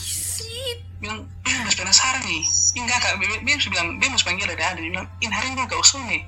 bilang 1.00 1.20
bilang 1.44 1.63
masih 1.68 1.80
penasaran 1.84 2.24
nih. 2.25 2.44
Enggak 2.80 2.98
kak. 3.04 3.13
Bilang 3.20 3.42
bilang 3.46 3.88
dia 4.00 4.08
mau 4.10 4.20
panggil 4.20 4.48
ada. 4.51 4.63
Adit 4.74 4.84
bilang 4.89 5.08
ini 5.22 5.32
hari 5.34 5.48
ini 5.54 5.63
gak 5.68 5.80
usah 5.80 6.01
nih. 6.08 6.22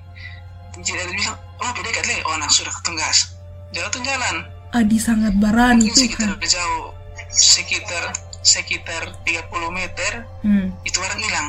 Jadi 0.78 1.00
adit 1.02 1.16
bilang 1.16 1.38
oh 1.64 1.72
beda 1.74 1.90
kali 1.90 2.16
oh 2.28 2.36
nah 2.38 2.50
sudah 2.52 2.74
ketenggas 2.82 3.38
jalan 3.74 3.90
tuh 3.92 4.02
jalan. 4.04 4.36
Adi 4.76 4.98
sangat 5.00 5.34
berani 5.40 5.88
tuh 5.92 6.04
sekitar 6.04 6.36
kan. 6.36 6.48
jauh 6.48 6.86
sekitar 7.32 8.04
sekitar 8.44 9.04
30 9.24 9.48
meter 9.76 10.12
hmm. 10.44 10.68
itu 10.88 10.98
orang 11.00 11.20
hilang. 11.20 11.48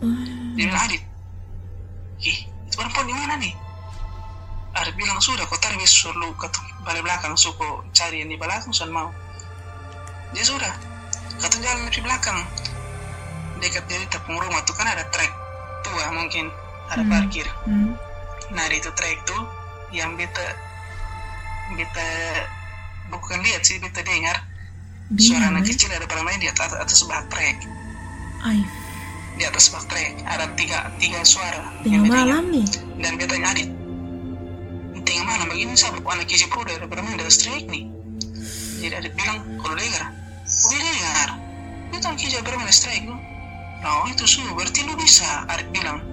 Hmm. 0.00 0.56
dia 0.56 0.64
bilang 0.70 0.82
Adit 0.88 1.02
ih 2.24 2.38
itu 2.68 2.74
perempuan 2.76 3.06
di 3.08 3.14
mana 3.16 3.34
nih? 3.40 3.54
Adit 4.78 4.94
bilang 4.94 5.18
sudah 5.18 5.46
kau 5.46 5.58
tarik 5.58 5.82
suruh 5.86 6.14
lu 6.14 6.30
ke 6.38 6.46
balik 6.86 7.02
belakang 7.02 7.34
suku 7.34 7.84
cari 7.90 8.22
yang 8.22 8.30
di 8.30 8.38
belakang 8.38 8.70
sudah 8.70 8.92
mau. 8.92 9.08
Dia 10.30 10.46
sudah 10.46 10.70
kata 11.40 11.56
jalan 11.58 11.88
di 11.88 12.00
belakang. 12.04 12.40
Dekat 13.60 13.84
dari 13.88 14.06
tepung 14.08 14.36
rumah 14.40 14.60
tuh 14.64 14.76
kan 14.76 14.88
ada 14.88 15.04
trek 15.08 15.32
tua 15.84 16.06
mungkin. 16.12 16.48
Ada 16.92 17.02
hmm. 17.04 17.12
parkir. 17.12 17.46
Hmm. 17.66 17.94
nah 18.50 18.66
di 18.66 18.82
itu 18.82 18.90
trek 18.98 19.22
tuh 19.30 19.42
yang 19.94 20.18
beta 20.18 20.42
beta 21.78 22.08
bukan 23.14 23.38
lihat 23.46 23.62
sih 23.62 23.78
beta 23.78 24.02
dengar. 24.02 24.36
Suara 25.18 25.50
anak 25.50 25.66
kecil 25.66 25.90
ada 25.90 26.06
main 26.22 26.38
di 26.38 26.46
atas 26.46 26.70
atas 26.74 26.96
sebuah 27.02 27.26
trek. 27.32 27.58
Ay. 28.40 28.64
di 29.36 29.48
atas 29.48 29.68
sebuah 29.72 29.84
trek 29.88 30.20
ada 30.28 30.50
tiga 30.58 30.92
tiga 31.00 31.24
suara. 31.24 31.72
Tengah 31.80 32.04
malam 32.04 32.52
nih. 32.52 32.66
Dan 33.00 33.16
beta 33.16 33.36
nyadit 33.38 33.70
tengah 35.10 35.24
malam 35.26 35.46
begini 35.50 35.74
sabuk 35.74 36.06
anak 36.06 36.30
kecil 36.30 36.46
pro 36.52 36.62
ada 36.62 36.86
pada 36.86 37.02
main 37.02 37.18
di 37.18 37.24
atas 37.24 37.42
trek 37.42 37.66
nih. 37.66 37.84
Jadi 38.80 38.94
adit 38.94 39.12
bilang 39.18 39.38
kalau 39.60 39.74
dengar 39.74 40.19
dengar. 40.68 41.28
Itu 41.90 42.04
anak 42.06 42.18
kecil 42.20 42.42
bermain 42.44 42.68
di 42.68 42.76
trek 42.76 43.04
Oh 43.80 44.04
itu 44.12 44.28
sudah 44.28 44.52
berarti 44.52 44.84
lu 44.84 44.92
bisa 45.00 45.48
Arif 45.48 45.68
bilang. 45.72 46.04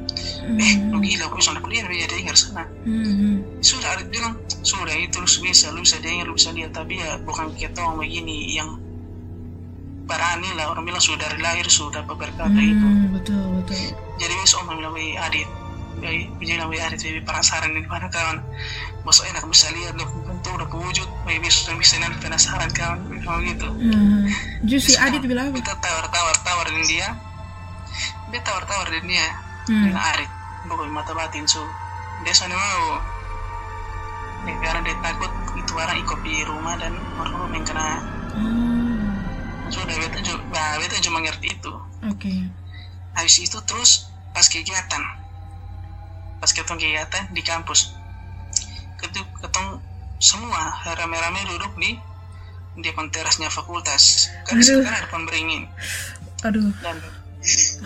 Eh 0.56 0.74
lu 0.88 1.04
gila 1.04 1.28
gue 1.28 1.42
sudah 1.44 1.60
kuliah 1.60 1.84
bisa 1.84 2.08
dengar 2.08 2.36
sana. 2.40 2.64
Mm-hmm. 2.88 3.60
sudah 3.60 3.88
Arif 4.00 4.08
bilang 4.08 4.40
sudah 4.64 4.96
itu 4.96 5.20
lu 5.20 5.28
bisa 5.28 5.68
lu 5.76 5.84
bisa 5.84 6.00
dengar 6.00 6.26
lu 6.32 6.36
bisa 6.40 6.56
lihat 6.56 6.72
tapi 6.72 7.04
ya 7.04 7.20
bukan 7.28 7.52
kita 7.60 7.84
begini 8.00 8.56
yang 8.56 8.80
berani 10.08 10.48
lah 10.56 10.72
orang 10.72 10.88
bilang 10.88 11.04
sudah 11.04 11.20
dari 11.28 11.44
lahir 11.44 11.68
sudah 11.68 12.08
berkata 12.08 12.48
hmm, 12.48 12.72
itu 12.72 12.88
betul 13.12 13.44
betul. 13.60 13.76
Jadi 14.16 14.34
besok 14.40 14.64
om 14.64 14.80
bilang 14.80 14.96
adit 14.96 15.48
Adit 15.98 17.00
jadi 17.02 17.20
penasaran 17.26 17.74
di 17.74 17.82
mana 17.90 18.06
kawan 18.08 18.38
bos 19.02 19.24
enak 19.24 19.44
bisa 19.50 19.72
lihat 19.74 19.98
lo 19.98 20.06
bentuk 20.28 20.52
udah 20.60 20.68
wujud 20.70 21.08
wih 21.26 21.40
besok 21.42 21.80
bisa 21.80 21.98
nanti 21.98 22.22
penasaran 22.22 22.70
kawan 22.76 23.00
kalau 23.24 23.40
gitu 23.42 23.68
hmm. 23.72 24.28
justru 24.68 24.94
adit 25.00 25.24
bilang 25.26 25.50
kita 25.56 25.74
tawar 25.82 26.06
tawar 26.12 26.68
dia 26.86 27.16
dia 28.30 28.42
tawar 28.44 28.64
tawar 28.68 28.88
dia 28.94 29.28
hmm. 29.72 29.84
dengan 29.90 30.04
adit 30.14 30.30
bukan 30.68 30.92
mata 30.92 31.16
batin 31.16 31.48
so 31.48 31.64
dia 32.24 32.36
sana 32.36 32.54
mau 32.54 33.00
karena 34.48 34.80
dia 34.86 34.96
takut 35.04 35.32
itu 35.60 35.72
orang 35.76 35.98
ikut 36.00 36.20
di 36.24 36.36
rumah 36.48 36.76
dan 36.80 36.94
orang 37.20 37.52
yang 37.52 37.66
kena 37.66 37.88
hmm. 38.38 39.08
sudah 39.72 39.96
beta 39.98 40.20
juga 40.24 40.64
beta 40.78 40.96
cuma 41.04 41.20
ngerti 41.24 41.48
itu 41.52 41.74
oke 42.06 42.16
okay. 42.16 42.48
habis 43.16 43.40
itu 43.44 43.58
terus 43.66 44.12
pas 44.32 44.46
kegiatan 44.48 45.27
pas 46.38 46.50
ketemu 46.54 46.78
kegiatan 46.78 47.24
di 47.34 47.42
kampus 47.42 47.94
ketemu, 49.02 49.26
ketemu 49.42 49.72
semua 50.18 50.74
rame-rame 50.98 51.40
duduk 51.50 51.74
di 51.78 51.98
di 52.78 52.86
depan 52.86 53.10
terasnya 53.10 53.50
fakultas 53.50 54.30
kan 54.46 54.58
kan 54.62 54.94
ada 54.94 55.08
pemberingin 55.10 55.66
aduh 56.46 56.70
dan 56.82 56.98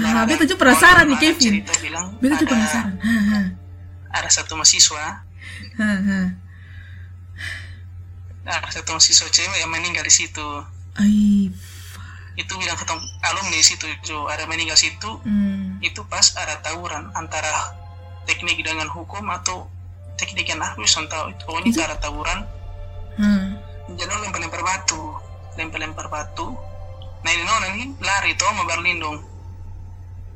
Nah, 0.02 0.26
beta 0.26 0.48
juga 0.48 0.58
penasaran 0.58 1.06
nih 1.06 1.20
Kevin. 1.22 1.62
Beta 2.18 2.34
juga 2.40 2.50
penasaran. 2.50 2.98
Ada 4.10 4.42
satu 4.42 4.58
mahasiswa. 4.58 5.22
Ada 8.42 8.68
satu 8.74 8.90
mahasiswa 8.98 9.28
cewek 9.30 9.58
yang 9.62 9.70
meninggal 9.70 10.02
di 10.02 10.10
situ. 10.10 10.48
Ay, 10.98 11.54
itu 12.40 12.54
bilang 12.56 12.80
ketemu 12.80 13.04
alumni 13.28 13.58
di 13.60 13.66
situ 13.66 13.86
ada 14.28 14.44
meninggal 14.48 14.80
situ 14.80 15.12
hmm. 15.24 15.84
itu 15.84 16.00
pas 16.08 16.24
ada 16.40 16.64
tawuran 16.64 17.12
antara 17.12 17.76
teknik 18.26 18.62
dengan 18.62 18.88
hukum 18.90 19.26
atau 19.30 19.68
teknik 20.18 20.50
yang 20.50 20.62
aku 20.62 20.86
tahu 20.86 21.34
itu. 21.34 21.42
Pokoknya 21.46 21.70
itu 21.70 21.82
ada 21.82 21.98
tawuran. 21.98 22.40
Hmm. 23.20 23.60
jadi 23.92 24.08
lempar-lempar 24.08 24.62
batu. 24.64 25.02
Lempar-lempar 25.60 26.08
batu. 26.08 26.56
Nah 27.22 27.30
ini 27.30 27.44
nona 27.46 27.68
nih 27.76 27.88
lari 28.02 28.32
tuh 28.38 28.50
mau 28.56 28.66
berlindung. 28.66 29.18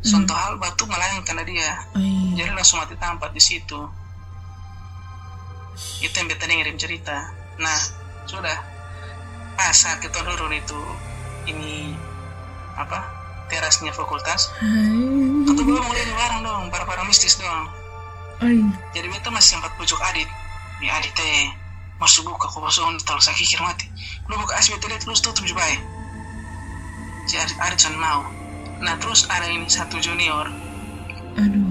Hmm. 0.05 0.29
hal 0.29 0.61
batu 0.61 0.85
melayang 0.85 1.25
karena 1.25 1.41
dia 1.41 1.81
hmm. 1.97 2.37
jadi 2.37 2.53
langsung 2.53 2.77
mati 2.77 2.93
tampak 2.99 3.33
di 3.33 3.41
situ. 3.41 3.79
Itu 6.03 6.13
yang 6.13 6.27
beta 6.29 6.45
ngirim 6.45 6.77
cerita. 6.77 7.33
Nah 7.57 7.77
sudah. 8.29 8.75
Pas 9.55 9.71
saat 9.71 10.03
kita 10.03 10.19
turun 10.19 10.51
itu 10.51 10.81
ini 11.47 11.95
apa 12.75 13.14
terasnya 13.49 13.91
fakultas. 13.93 14.49
Kita 15.45 15.61
belum 15.61 15.83
mulai 15.85 16.03
barang 16.05 16.41
dong 16.41 16.63
para-para 16.73 17.05
mistis 17.05 17.37
dong 17.37 17.69
Ay. 18.41 18.59
jadi 18.91 19.07
beta 19.07 19.31
masih 19.31 19.57
sempat 19.57 19.71
pujuk 19.79 19.99
adit. 20.11 20.27
Ya 20.83 20.99
adit 20.99 21.13
teh 21.15 21.51
masuk 22.01 22.27
buka 22.27 22.51
kok 22.51 22.59
masuk 22.59 22.83
tahu 23.07 23.19
saya 23.23 23.37
kikir 23.37 23.61
mati. 23.63 23.87
Lu 24.27 24.35
buka 24.35 24.59
asbet 24.59 24.81
lihat 24.83 25.07
lu 25.07 25.15
tutup 25.15 25.45
juga 25.47 25.63
jadi 27.25 27.41
adit, 27.41 27.57
adit 27.57 27.97
mau. 27.97 28.27
Nah 28.83 28.95
terus 29.01 29.25
ada 29.31 29.47
ini 29.49 29.65
satu 29.65 29.97
junior. 29.97 30.51
Aduh. 31.39 31.65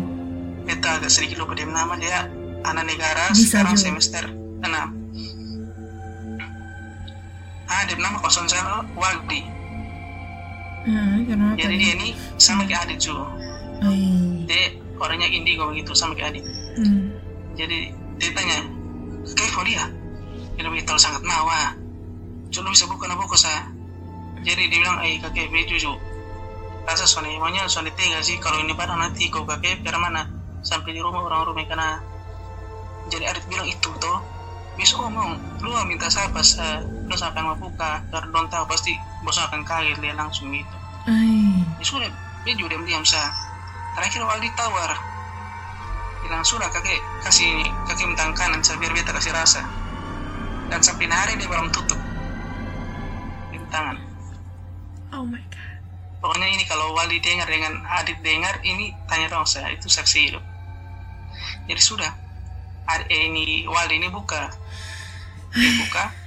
Beta 0.65 0.99
agak 0.99 1.13
sedikit 1.13 1.45
lupa 1.45 1.53
dia 1.55 1.69
nama 1.69 1.95
dia 2.01 2.27
anak 2.65 2.89
negara 2.89 3.29
Bisa 3.37 3.61
sekarang 3.61 3.77
juga. 3.77 3.85
semester 3.85 4.25
enam. 4.65 4.89
Ada 7.65 7.97
nama 8.01 8.17
kosong 8.21 8.49
saya 8.49 8.85
Wagdi 8.97 9.54
hmm, 10.85 11.57
jadi 11.57 11.75
dia 11.75 11.93
ini 11.99 12.09
sama 12.37 12.69
kayak 12.69 12.89
adik 12.89 12.99
juga 13.01 13.27
dia 14.45 14.77
orangnya 15.01 15.29
indigo 15.29 15.69
begitu 15.69 15.93
sama 15.93 16.17
kayak 16.17 16.39
adik 16.39 16.45
hmm. 16.81 17.13
jadi 17.59 17.79
dia 18.21 18.31
tanya 18.33 18.59
kayak 19.35 19.65
dia 19.67 19.85
dia 20.55 20.69
begitu 20.71 20.93
sangat 20.97 21.25
mawa 21.27 21.75
coba 22.53 22.69
bisa 22.71 22.87
buka 22.87 23.11
nama 23.11 23.21
buku 23.25 23.37
saya 23.37 23.67
jadi 24.45 24.69
dia 24.69 24.79
bilang 24.79 25.01
eh 25.03 25.19
kakek 25.19 25.51
beju 25.51 25.77
juga 25.81 26.15
rasa 26.85 27.09
soalnya 27.09 27.41
emangnya 27.41 27.65
soalnya 27.65 27.97
tega 27.97 28.21
sih 28.21 28.37
kalau 28.37 28.61
ini 28.61 28.77
barang 28.77 29.01
nanti 29.01 29.33
kau 29.33 29.49
kakek 29.49 29.81
biar 29.81 29.97
mana? 29.97 30.29
Sampai 30.61 30.93
di 30.93 31.01
rumah 31.01 31.25
orang-orang 31.25 31.65
kena. 31.69 32.01
Jadi 33.09 33.25
Arif 33.29 33.45
bilang 33.49 33.69
itu 33.69 33.89
toh 34.01 34.21
bisa 34.77 34.97
ngomong 35.01 35.37
lu 35.61 35.71
minta 35.87 36.09
siapa 36.09 36.41
lu 37.05 37.17
sampai 37.17 37.45
mau 37.45 37.57
buka? 37.57 38.01
Karena 38.09 38.29
don 38.33 38.47
tahu 38.49 38.65
pasti 38.69 38.97
bos 39.21 39.37
akan 39.37 39.65
kaget 39.65 39.99
dia 40.01 40.15
langsung 40.17 40.49
gitu. 40.53 40.77
Ya 41.77 41.85
sudah 41.85 42.09
dia 42.45 42.55
juga 42.57 42.77
diam 42.81 43.05
sa. 43.05 43.29
Terakhir 43.95 44.25
Waldi 44.25 44.51
tawar 44.57 44.91
bilang 46.25 46.41
sudah 46.41 46.73
kakek 46.73 46.99
kasih 47.21 47.53
kakek 47.85 48.09
mentang 48.09 48.33
kanan 48.33 48.65
saya 48.65 48.81
biar 48.81 48.93
beta 48.97 49.13
kasih 49.13 49.33
rasa. 49.37 49.61
Dan 50.73 50.81
sampai 50.81 51.07
hari 51.13 51.37
dia 51.37 51.49
belum 51.49 51.69
tutup. 51.71 52.01
Tangan. 53.75 53.99
Oh 55.11 55.27
my 55.27 55.43
god. 55.51 55.79
Pokoknya 56.23 56.47
ini 56.47 56.63
kalau 56.71 56.95
Wali 56.95 57.19
dengar 57.19 57.51
dengan 57.51 57.83
Adit 57.91 58.23
dengar 58.23 58.63
ini 58.63 58.95
tanya 59.11 59.27
dong 59.35 59.43
saya 59.51 59.75
itu 59.75 59.91
saksi 59.91 60.31
hidup. 60.31 60.45
Jadi 61.67 61.83
sudah 61.83 62.07
eh, 62.87 63.03
ini 63.11 63.67
Wali 63.67 63.99
ini 63.99 64.07
buka. 64.15 64.47
Dia 65.59 65.71
buka 65.83 66.24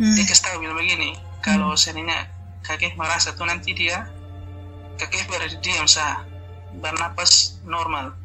hmm. 0.00 0.14
dia 0.16 0.24
kasih 0.24 0.44
tahu 0.48 0.64
bilang 0.64 0.80
begini 0.80 1.14
kalau 1.44 1.76
hmm. 1.76 1.80
seandainya 1.80 2.26
kakek 2.64 2.96
merasa 2.96 3.36
tuh 3.36 3.44
nanti 3.44 3.76
dia 3.76 4.08
kaki 4.96 5.28
berada 5.28 5.56
diam 5.60 5.84
sah 5.84 6.24
bernapas 6.80 7.60
normal 7.68 8.16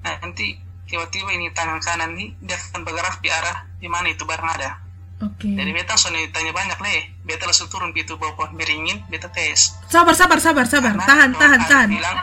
nah 0.00 0.14
nanti 0.24 0.64
tiba-tiba 0.88 1.32
ini 1.32 1.48
tangan 1.52 1.80
kanan 1.80 2.12
nih 2.16 2.32
dia 2.44 2.56
akan 2.56 2.80
bergerak 2.84 3.18
di 3.24 3.28
arah 3.32 3.64
di 3.80 3.88
mana 3.88 4.12
itu 4.12 4.24
barang 4.24 4.48
ada. 4.56 4.80
Okay. 5.22 5.56
Jadi 5.56 5.70
beta 5.72 5.94
soalnya 5.96 6.28
tanya 6.34 6.52
banyak 6.52 6.78
leh. 6.84 7.00
Beta 7.24 7.48
langsung 7.48 7.70
turun 7.72 7.94
gitu 7.96 8.20
bawa 8.20 8.36
pohon 8.36 8.52
beringin, 8.58 9.00
beta 9.08 9.30
tes. 9.32 9.72
Sabar, 9.88 10.12
sabar, 10.12 10.38
sabar, 10.42 10.66
sabar. 10.68 10.92
Karena 10.92 11.08
tahan, 11.08 11.30
tahan, 11.32 11.60
tahan. 11.64 11.88
Bilang, 11.96 12.16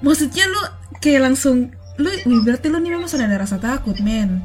Maksudnya 0.00 0.44
lu 0.48 0.60
kayak 1.00 1.32
langsung 1.32 1.72
lu 1.96 2.10
berarti 2.44 2.68
lu 2.68 2.78
nih 2.80 2.92
memang 2.96 3.08
sudah 3.08 3.24
ada 3.24 3.40
rasa 3.40 3.56
takut, 3.56 3.96
men. 4.00 4.44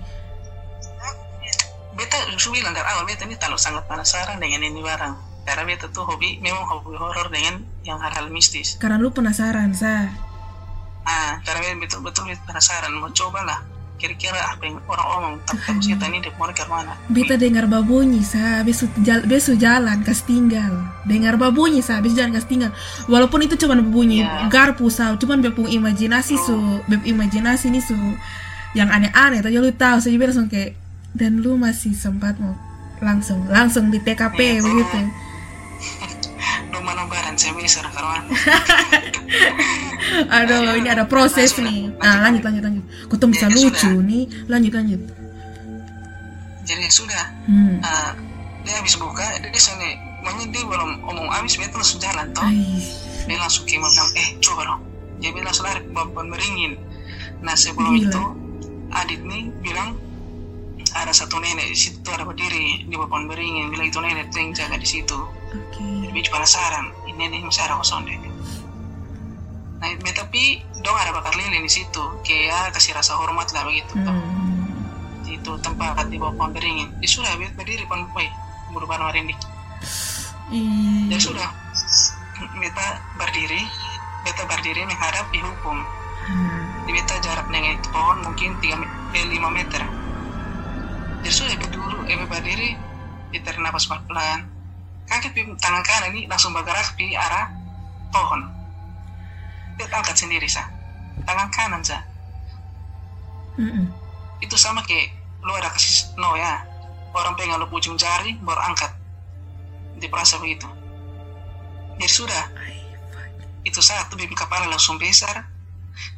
Beta 2.01 2.17
justru 2.33 2.57
bilang 2.57 2.73
dari 2.73 2.81
awal 2.81 3.05
beta 3.05 3.29
ini 3.29 3.37
terlalu 3.37 3.61
sangat 3.61 3.85
penasaran 3.85 4.41
dengan 4.41 4.65
ini 4.65 4.81
barang. 4.81 5.45
Karena 5.45 5.61
beta 5.69 5.85
tuh 5.93 6.01
hobi, 6.01 6.41
memang 6.41 6.65
hobi 6.65 6.97
horor 6.97 7.29
dengan 7.29 7.61
yang 7.85 8.01
hal-hal 8.01 8.25
mistis. 8.33 8.81
Karena 8.81 8.97
lu 8.97 9.13
penasaran, 9.13 9.69
sah. 9.77 10.09
Ah, 11.05 11.37
karena 11.45 11.77
betul-betul 11.77 12.33
penasaran, 12.49 12.89
mau 12.97 13.13
coba 13.13 13.45
lah 13.45 13.61
kira-kira 14.01 14.41
apa 14.49 14.65
yang 14.65 14.81
orang 14.89 15.07
omong 15.13 15.35
tentang 15.45 15.77
kita 15.77 16.09
ini 16.09 16.17
dek 16.25 16.33
ke 16.33 16.65
mana? 16.65 16.97
Beta 17.05 17.37
dengar 17.37 17.69
babunyi 17.69 18.25
sa. 18.25 18.65
Besu 18.65 18.89
jal, 19.05 19.21
besu 19.29 19.53
jalan 19.53 20.01
kas 20.01 20.25
tinggal. 20.25 20.89
Dengar 21.05 21.37
babunyi 21.37 21.85
sa. 21.85 22.01
Besu 22.01 22.17
jalan 22.17 22.33
kas 22.33 22.49
tinggal. 22.49 22.73
Walaupun 23.05 23.45
itu 23.45 23.53
cuma 23.61 23.77
babunyi 23.77 24.25
yeah. 24.25 24.49
garpu 24.49 24.89
sa. 24.89 25.13
Cuman 25.21 25.45
bepung 25.45 25.69
imajinasi 25.69 26.33
oh. 26.33 26.41
su. 26.41 26.57
Bep 26.89 27.05
imajinasi 27.05 27.69
nih 27.69 27.83
su. 27.85 27.93
Yang 28.73 28.89
aneh-aneh 28.89 29.39
tadi 29.45 29.61
lu 29.61 29.69
tahu 29.69 30.01
saya 30.01 30.17
langsung 30.17 30.49
kayak 30.49 30.80
dan 31.15 31.43
lu 31.43 31.59
masih 31.59 31.91
sempat 31.91 32.39
mau 32.39 32.55
langsung 33.01 33.43
langsung 33.49 33.89
di 33.89 33.99
TKP 33.99 34.39
yeah, 34.39 34.63
begitu. 34.63 34.99
Mana 36.81 37.05
barang 37.05 37.37
saya 37.37 37.53
bisa 37.61 37.77
kawan 37.93 38.25
aduh 40.33 40.81
ini 40.81 40.89
ada 40.89 41.05
proses 41.05 41.53
nih. 41.61 41.93
nah 42.01 42.25
lanjut 42.25 42.41
lanjut 42.41 42.63
lanjut. 42.65 42.85
Kau 43.05 43.21
tuh 43.21 43.29
bisa 43.29 43.47
lucu 43.47 44.01
nih. 44.01 44.25
Lanjut 44.49 44.73
lanjut. 44.73 45.01
Jadi 46.65 46.85
sudah. 46.89 47.25
Hmm. 47.45 47.77
uh, 47.85 48.11
dia 48.65 48.73
habis 48.81 48.97
buka 48.97 49.25
dia 49.45 49.61
soalnya 49.61 49.93
makanya 50.25 50.45
dia 50.53 50.63
belum 50.65 50.91
omong 51.05 51.29
habis 51.29 51.53
dia 51.57 51.69
langsung 51.69 52.01
jalan 52.01 52.25
toh. 52.33 52.49
Dia 53.29 53.37
langsung 53.37 53.69
kima 53.69 53.85
bilang 53.85 54.09
eh 54.17 54.27
coba 54.41 54.61
dong. 54.65 54.81
Dia 55.21 55.29
bilang 55.37 55.47
langsung 55.53 55.65
lari 55.69 55.81
babon 55.93 56.33
meringin 56.33 56.73
nah 57.41 57.57
sebelum 57.57 57.97
Gila. 57.97 58.09
itu 58.09 58.23
Adit 58.91 59.21
nih 59.23 59.49
bilang 59.63 59.97
ada 60.91 61.11
satu 61.15 61.39
nenek 61.39 61.71
di 61.71 61.77
situ 61.77 62.07
ada 62.11 62.27
berdiri 62.27 62.83
di 62.83 62.95
babon 62.99 63.27
beringin 63.31 63.71
bilang 63.71 63.87
itu 63.87 63.99
nenek 64.03 64.27
yang 64.35 64.51
jaga 64.51 64.75
di 64.75 64.87
situ 64.87 65.19
okay. 65.51 66.11
lebih 66.11 66.27
penasaran 66.27 66.91
ini 67.07 67.31
nih 67.31 67.41
masih 67.43 67.63
ada 67.63 67.79
kosong 67.79 68.03
deh 68.03 68.17
nah 69.81 69.89
tapi 70.13 70.61
dong 70.85 70.93
ada 70.93 71.09
bakar 71.09 71.33
lilin 71.33 71.65
di 71.65 71.71
situ 71.71 72.03
kayak 72.21 72.69
kasih 72.77 72.93
rasa 72.93 73.17
hormat 73.17 73.49
lah 73.49 73.65
begitu 73.65 73.97
hmm. 73.97 75.25
itu 75.25 75.51
tempat 75.65 76.05
di 76.11 76.21
bawah 76.21 76.37
pohon 76.37 76.53
beringin 76.53 76.89
ya 77.01 77.07
sudah 77.09 77.33
berdiri 77.57 77.87
pohon 77.89 78.05
boy 78.13 78.27
buru 78.75 78.85
baru 78.85 79.09
hari 79.09 79.25
ini 79.25 79.35
hmm. 80.53 81.09
ya 81.09 81.17
sudah 81.17 81.49
beta 82.61 82.87
berdiri 83.17 83.65
beta 84.21 84.43
berdiri 84.45 84.85
menghadap 84.85 85.25
di 85.33 85.39
hukum 85.41 85.81
hmm. 86.29 86.85
di 86.85 86.91
beta 86.93 87.15
jarak 87.25 87.49
dengan 87.49 87.81
itu 87.81 87.89
pohon 87.89 88.17
mungkin 88.21 88.53
3 88.61 88.69
eh, 89.17 89.25
5 89.33 89.49
meter 89.49 89.81
jadi 89.81 89.89
sudah 89.89 90.00
eh 92.11 92.27
berdiri 92.27 92.69
ditarik 93.31 93.63
nafas 93.63 93.87
pelan 93.87 94.43
kaki 95.07 95.31
tangan 95.59 95.83
kanan 95.83 96.11
ini 96.11 96.27
langsung 96.27 96.51
bergerak 96.51 96.95
di 96.99 97.15
arah 97.15 97.51
pohon. 98.11 98.47
Dia 99.79 99.87
angkat 99.87 100.19
sendiri 100.19 100.47
sah 100.51 100.67
tangan 101.23 101.47
kanan 101.51 101.81
sah 101.83 102.03
mm 103.55 103.63
-mm. 103.63 103.85
itu 104.43 104.55
sama 104.59 104.83
kayak 104.83 105.15
lu 105.41 105.51
ada 105.55 105.71
kasih 105.71 106.11
no 106.19 106.35
ya. 106.37 106.67
Orang 107.11 107.35
pengen 107.35 107.59
lu 107.59 107.67
ujung 107.67 107.99
jari 107.99 108.39
baru 108.39 108.71
angkat. 108.71 108.91
Diperasa 109.99 110.39
begitu. 110.39 110.63
Jadi 111.99 112.07
sudah. 112.07 112.43
Itu 113.67 113.83
satu 113.83 114.15
bibi 114.15 114.31
kepala 114.31 114.71
langsung 114.71 114.95
besar. 114.95 115.43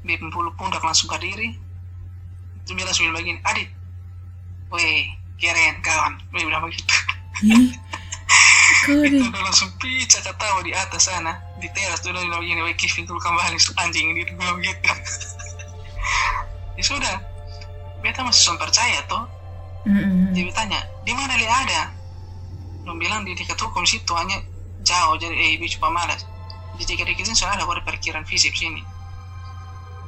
Bibi 0.06 0.30
bulu 0.30 0.54
pundak 0.54 0.86
langsung 0.86 1.10
diri. 1.18 1.50
Itu 2.62 2.78
bilang 2.78 2.94
langsung 2.94 3.10
begini 3.10 3.42
adit. 3.42 3.74
Weh 4.70 5.23
keren 5.44 5.76
kawan 5.84 6.16
bibi 6.32 6.48
bilang 6.48 6.64
begitu. 6.64 6.96
Itu 8.84 9.28
langsung 9.32 9.72
pica 9.80 10.20
ketawa 10.24 10.64
di 10.64 10.72
atas 10.72 11.12
sana 11.12 11.36
di 11.60 11.68
teras 11.72 12.00
tuh 12.04 12.12
lagi 12.12 12.48
ini 12.48 12.64
wake 12.64 12.80
Kevin 12.88 13.08
tuh 13.08 13.16
kembali 13.20 13.56
anjing 13.80 14.12
ini 14.12 14.28
bilang 14.36 14.60
gitu 14.60 14.92
ya 16.80 16.84
sudah 16.84 17.16
beta 18.04 18.20
masih 18.28 18.52
belum 18.52 18.58
percaya 18.60 19.00
toh 19.08 19.24
mm-hmm. 19.88 20.36
dia 20.36 20.52
tanya 20.52 20.84
di 21.04 21.12
mana 21.12 21.36
dia 21.36 21.52
ada? 21.52 21.82
Belum 22.84 22.96
bilang 23.00 23.28
di 23.28 23.36
dekat 23.36 23.60
hukum 23.60 23.84
situ 23.84 24.12
hanya 24.16 24.40
jauh 24.84 25.16
jadi 25.20 25.36
eh 25.36 25.60
ibu 25.60 25.68
cuma 25.68 25.92
malas. 25.92 26.24
Di 26.80 26.84
tiga 26.88 27.04
dikit 27.04 27.28
ini 27.28 27.36
soalnya 27.36 27.68
ada 27.68 27.84
parkiran 27.84 28.24
fisik 28.24 28.56
sini. 28.56 28.80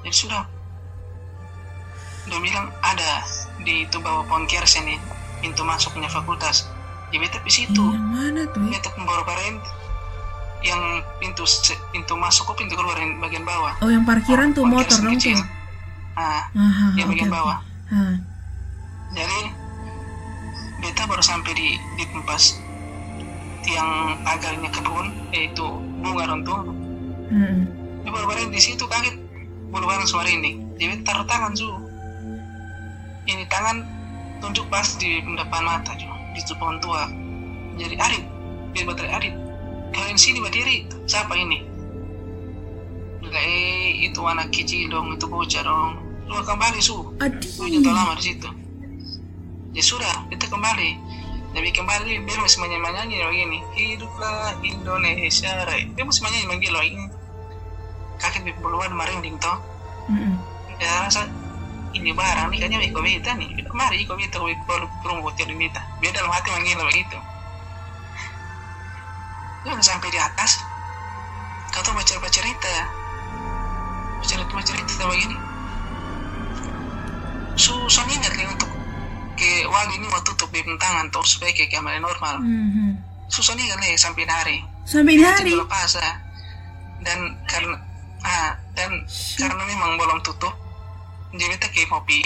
Jadi 0.04 0.16
sudah. 0.16 0.44
Dia 2.26 2.40
bilang 2.42 2.72
ada 2.82 3.22
di 3.62 3.86
itu 3.86 3.98
bawah 4.02 4.26
pohon 4.26 4.48
kersen 4.50 4.88
nih 4.88 5.00
pintu 5.46 5.62
masuknya 5.62 6.10
fakultas. 6.10 6.66
Ya 7.14 7.22
beta 7.22 7.38
di 7.46 7.54
situ. 7.54 7.86
Yang 7.94 8.10
mana 8.10 8.42
tuh? 8.50 8.66
Beta 8.66 8.90
pemborobarin 8.98 9.62
yang 10.66 10.82
pintu 11.22 11.46
pintu 11.94 12.18
masuk 12.18 12.50
ke 12.50 12.66
pintu 12.66 12.74
keluar 12.74 12.98
yang 12.98 13.22
bagian 13.22 13.46
bawah. 13.46 13.78
Oh 13.86 13.94
yang 13.94 14.02
parkiran 14.02 14.50
tuh 14.58 14.66
motor 14.66 14.98
dong 14.98 15.22
tuh? 15.22 15.38
Ah 16.18 16.50
yang 16.98 17.06
bagian 17.14 17.30
okay, 17.30 17.38
bawah. 17.38 17.58
Okay. 17.86 18.18
jadi 19.14 19.40
beta 20.82 21.06
baru 21.06 21.22
sampai 21.22 21.54
di 21.54 21.78
di 21.78 22.04
tempat 22.10 22.42
tiang 23.62 24.18
pagarnya 24.26 24.70
kebun 24.74 25.14
yaitu 25.30 25.66
bunga 26.02 26.26
dong 26.26 26.42
tuh. 26.42 26.60
Hmm. 27.30 27.70
ya 28.02 28.10
baru 28.10 28.50
di 28.50 28.58
situ 28.58 28.82
kaget. 28.90 29.22
Bulu 29.70 29.86
barang 29.86 30.10
suara 30.10 30.30
ini. 30.30 30.58
Jadi 30.82 31.06
taruh 31.06 31.30
tangan 31.30 31.54
su. 31.54 31.70
Ini 33.26 33.46
tangan 33.50 33.95
tunjuk 34.46 34.70
pas 34.70 34.86
di 35.02 35.18
depan 35.26 35.62
mata 35.66 35.98
juga 35.98 36.14
di 36.38 36.42
pohon 36.54 36.78
tua. 36.78 37.10
Jadi 37.82 37.98
Arit 37.98 38.24
biar 38.78 38.86
baterai 38.86 39.12
Arit 39.18 39.36
kalian 39.90 40.18
sini 40.22 40.38
berdiri. 40.38 40.86
Siapa 41.10 41.34
ini? 41.34 41.66
Eh 43.26 44.06
itu 44.06 44.22
anak 44.22 44.54
kecil 44.54 44.86
dong. 44.88 45.18
Itu 45.18 45.26
bocah 45.26 45.66
dong. 45.66 45.98
Lu 46.30 46.38
kembali 46.46 46.78
su. 46.78 47.18
Lu 47.18 47.66
jatuh 47.66 47.94
lama 47.94 48.14
di 48.22 48.24
situ. 48.32 48.50
Ya 49.74 49.82
sudah 49.82 50.30
kita 50.30 50.46
kembali. 50.46 50.90
Tapi 51.56 51.72
kembali 51.72 52.28
biar 52.28 52.40
masih 52.44 52.60
menyanyi 52.68 53.16
begini 53.24 53.60
hiduplah 53.80 54.60
Indonesia 54.60 55.56
Raya 55.64 55.88
dia 55.88 56.04
masih 56.04 56.28
menyanyi 56.28 56.48
manggil 56.52 56.72
loh 56.76 56.84
ini 56.84 57.08
kakek 58.20 58.44
berpeluang 58.44 58.92
merinding 58.92 59.40
toh. 59.40 59.56
Mm 60.12 60.20
-hmm. 60.20 60.34
ya 60.84 61.08
rasa 61.08 61.32
ini 61.96 62.12
barang 62.12 62.52
nih 62.52 62.60
kayaknya 62.60 62.80
iko 62.92 63.00
beta 63.00 63.32
nih 63.40 63.50
mari 63.72 64.04
iko 64.04 64.14
beta 64.20 64.36
ko 64.38 64.52
kalau 64.68 64.88
perung 65.00 65.20
hotel 65.24 65.48
beta 65.56 65.82
dia 66.04 66.12
dalam 66.12 66.32
hati 66.32 66.52
manggil 66.52 66.84
begitu 66.84 67.18
dan 69.66 69.82
sampai 69.82 70.14
di 70.14 70.20
atas. 70.22 70.62
Kau 71.74 71.82
tuh 71.82 71.92
baca 71.98 72.14
baca 72.22 72.30
cerita 72.30 72.74
baca 74.22 74.30
cerita 74.30 74.54
baca 74.54 74.72
cerita 74.72 75.04
begini 75.10 75.38
susah 77.56 78.04
ingat 78.08 78.34
nih 78.36 78.48
untuk 78.48 78.68
ke 79.36 79.68
wali 79.68 80.00
ini 80.00 80.08
mau 80.08 80.24
tutup 80.24 80.48
di 80.52 80.64
tangan 80.64 81.12
tuh 81.12 81.24
supaya 81.28 81.52
kayak 81.52 81.72
kamera 81.72 82.00
normal. 82.00 82.40
Mm-hmm. 82.40 82.90
susah 83.28 83.58
nih 83.60 83.68
nih 83.84 84.00
sampai 84.00 84.24
hari. 84.24 84.58
Sampai 84.88 85.20
hari? 85.20 85.52
Lepas 85.56 86.00
dan 87.04 87.20
karena 87.46 87.76
ah 88.24 88.56
dan 88.74 89.04
karena 89.36 89.64
memang 89.68 90.00
belum 90.00 90.20
tutup 90.24 90.56
jadi 91.36 91.52
beta 91.56 91.68
kayak 91.72 91.90
kopi 91.92 92.22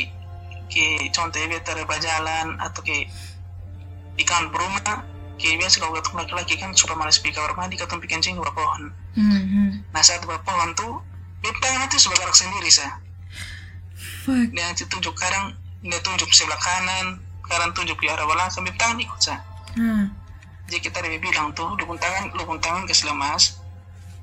kayak 0.69 1.09
contohnya 1.11 1.47
beta 1.57 1.71
reba 1.73 1.95
jalan 1.97 2.47
atau 2.61 2.81
kayak 2.85 3.09
ikan 4.21 4.53
berumah 4.53 5.03
kayak 5.39 5.55
biasa 5.63 5.75
kalau 5.79 5.93
ketemu 5.95 6.15
laki-laki 6.19 6.53
kan 6.59 6.69
suka 6.75 6.93
malas 6.93 7.17
pergi 7.17 7.39
kamar 7.39 7.55
mandi 7.55 7.79
ketemu 7.79 8.03
kencing 8.05 8.35
di 8.35 8.43
pohon 8.43 8.83
mm-hmm. 9.15 9.69
nah 9.95 10.03
saat 10.03 10.21
di 10.21 10.27
pohon 10.27 10.69
tuh 10.75 10.99
beta 11.39 11.67
nanti 11.79 11.95
sudah 11.95 12.19
gerak 12.19 12.35
sendiri 12.35 12.69
sa 12.69 12.99
Fuck. 14.27 14.51
dia 14.51 14.63
nanti 14.67 14.83
tunjuk 14.85 15.15
kadang 15.15 15.55
dia 15.79 15.99
tunjuk 16.03 16.27
sebelah 16.35 16.59
kanan 16.59 17.23
kadang 17.47 17.71
tunjuk 17.71 17.95
di 18.03 18.11
arah 18.11 18.27
belakang 18.27 18.51
sambil 18.51 18.75
tangan 18.75 18.99
ikut 18.99 19.19
sa 19.23 19.39
mm. 19.79 20.05
jadi 20.67 20.77
kita 20.83 20.99
lebih 21.07 21.31
bilang 21.31 21.55
tuh 21.55 21.71
lubung 21.79 21.97
tangan 21.97 22.35
lubung 22.35 22.59
tangan 22.59 22.83
ke 22.83 22.93
lemas 23.07 23.63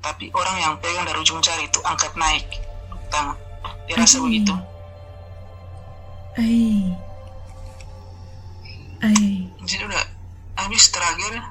tapi 0.05 0.29
orang 0.31 0.55
yang 0.61 0.73
pegang 0.77 1.03
dari 1.03 1.17
ujung 1.17 1.41
jari 1.41 1.65
itu 1.65 1.81
angkat 1.81 2.13
naik 2.13 2.45
tangan 3.09 3.35
dia 3.89 3.97
rasa 3.97 4.21
mm-hmm. 4.21 4.25
begitu 4.29 4.53
Ay. 6.37 6.93
Ay. 9.01 9.49
Jadi 9.65 9.83
udah 9.83 10.03
habis 10.57 10.89
terakhir 10.93 11.41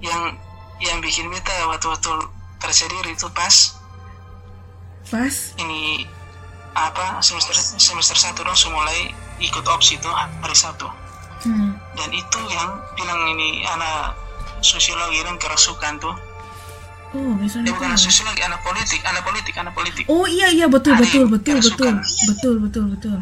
yang 0.00 0.36
yang 0.80 0.98
bikin 1.00 1.28
beta 1.32 1.52
waktu-waktu 1.72 2.12
diri 2.66 3.14
itu 3.14 3.30
pas 3.30 3.78
pas 5.06 5.34
ini 5.62 6.02
apa 6.74 7.22
semester 7.22 7.54
semester 7.78 8.16
satu 8.18 8.42
dong 8.42 8.58
mulai 8.74 9.14
ikut 9.38 9.64
opsi 9.70 9.96
itu 9.96 10.10
hari 10.10 10.56
Sabtu 10.56 10.90
hmm. 11.46 11.70
dan 11.94 12.10
itu 12.10 12.38
yang 12.50 12.82
bilang 12.98 13.20
ini 13.38 13.62
anak 13.64 14.18
sosiologi 14.60 15.22
dan 15.22 15.36
kerasukan 15.38 15.96
tuh 16.02 16.16
Oh, 17.14 17.32
bisa 17.38 17.62
eh, 17.62 17.70
bukan 17.70 17.94
sosiologi, 17.96 18.42
anak 18.44 18.60
politik, 18.66 19.00
anak 19.06 19.22
politik, 19.24 19.54
anak 19.56 19.72
politik. 19.78 20.04
Oh 20.10 20.26
iya 20.26 20.50
iya 20.52 20.66
betul 20.66 20.98
Hari 20.98 21.06
betul 21.06 21.24
betul 21.32 21.56
betul 21.62 21.94
betul 22.02 22.54
betul 22.60 22.84
betul. 22.92 23.18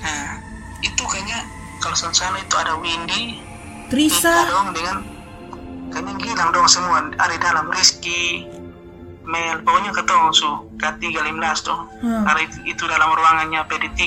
Nah, 0.00 0.40
itu 0.80 1.02
kayaknya 1.04 1.44
kalau 1.80 1.96
salah 1.96 2.40
itu 2.40 2.54
ada 2.56 2.76
Windy, 2.76 3.40
Trisa 3.90 4.46
dong 4.46 4.70
dengan 4.76 5.02
kayaknya 5.90 6.14
hilang 6.22 6.50
dong 6.54 6.68
semua 6.70 7.02
ada 7.18 7.36
dalam 7.40 7.66
Rizky, 7.74 8.46
Mel, 9.26 9.60
pokoknya 9.66 9.90
ketemu 9.92 10.28
su 10.32 10.50
K315 10.80 11.56
tuh. 11.66 11.80
Hmm. 12.00 12.24
Ada 12.24 12.40
itu 12.64 12.84
dalam 12.86 13.08
ruangannya 13.12 13.60
PD3. 13.68 14.04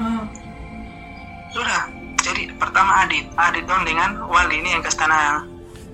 Hmm. 0.00 0.24
Sudah, 1.52 1.90
jadi 2.24 2.48
pertama 2.56 3.04
Adit, 3.04 3.28
Adit 3.36 3.68
dong 3.68 3.84
dengan 3.84 4.24
Wali 4.30 4.62
ini 4.62 4.72
yang 4.72 4.82
ke 4.82 4.88
tanah 4.94 5.44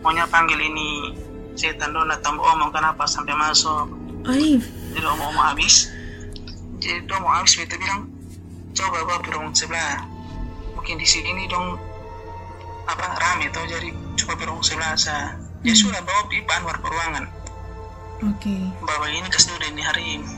maunya 0.05 0.23
panggil 0.31 0.55
ini 0.55 1.17
setan 1.59 1.91
dong 1.91 2.07
datang 2.07 2.39
omong 2.39 2.71
kenapa 2.71 3.03
sampai 3.09 3.35
masuk. 3.35 3.91
Aif. 4.31 4.63
Jadi 4.95 5.07
omong-omong 5.07 5.43
habis. 5.43 5.91
Jadi 6.79 7.03
dong 7.11 7.27
mau 7.27 7.35
habis 7.35 7.59
kita 7.59 7.75
bilang 7.75 8.07
coba 8.79 9.03
bawa 9.03 9.19
burung 9.27 9.51
sebelah. 9.51 10.07
Mungkin 10.79 11.03
di 11.03 11.07
sini 11.07 11.51
dong 11.51 11.75
apa 12.87 13.19
rame 13.19 13.51
tuh 13.51 13.67
jadi 13.67 13.91
coba 14.15 14.39
burung 14.39 14.63
sebelah 14.63 14.95
sa. 14.95 15.35
Ya 15.67 15.75
hmm. 15.75 15.83
sudah 15.83 16.01
bawa 16.07 16.23
pipa 16.31 16.63
Anwar 16.63 16.79
peruangan. 16.79 17.27
Oke. 18.23 18.47
Okay. 18.47 18.63
Bawa 18.87 19.11
ini 19.11 19.27
ke 19.27 19.39
studio 19.43 19.67
ini 19.67 19.83
hari 19.83 20.05
ini. 20.23 20.31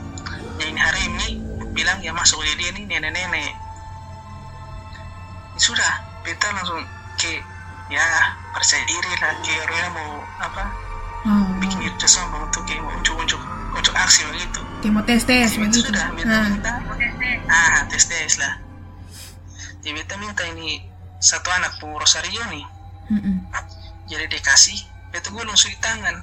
Ya 0.57 0.65
ini 0.65 0.79
hari 0.81 1.01
ini 1.05 1.27
bilang 1.77 2.01
ya 2.01 2.09
masuk 2.17 2.41
dia 2.57 2.73
ini 2.73 2.89
nenek-nenek. 2.89 3.53
Ya 5.53 5.59
sudah, 5.61 5.93
kita 6.25 6.49
langsung 6.57 6.81
ke 7.21 7.37
ya 7.93 8.01
percaya 8.55 8.81
diri 8.87 9.11
lah 9.21 9.33
ke 9.43 9.51
orangnya 9.61 9.87
mau 9.93 10.11
apa 10.39 10.63
hmm. 11.27 11.59
bikin 11.59 11.85
itu 11.85 12.07
sombong 12.07 12.47
untuk 12.47 12.63
ke 12.65 12.79
mau 12.79 12.95
ujuk-ujuk 12.97 13.41
ujuk 13.77 13.93
aksi 13.93 14.25
begitu. 14.33 14.70
Mau 14.89 15.05
tes 15.05 15.21
tes 15.27 15.53
begitu. 15.61 15.85
Sudah, 15.85 16.09
hmm. 16.09 16.17
minta, 16.17 16.41
ah 17.51 17.85
tes 17.85 18.03
tes 18.09 18.41
lah. 18.41 18.57
Jadi 19.85 20.01
kita 20.01 20.15
minta 20.17 20.43
ini 20.49 20.81
satu 21.21 21.53
anak 21.53 21.77
pun 21.77 21.93
Rosario 21.93 22.41
nih. 22.49 22.65
Mm 23.11 23.19
-mm. 23.21 23.35
Jadi 24.09 24.25
dikasih, 24.33 24.79
betul 25.13 25.37
gue 25.37 25.43
langsung 25.45 25.69
di 25.69 25.79
tangan 25.79 26.15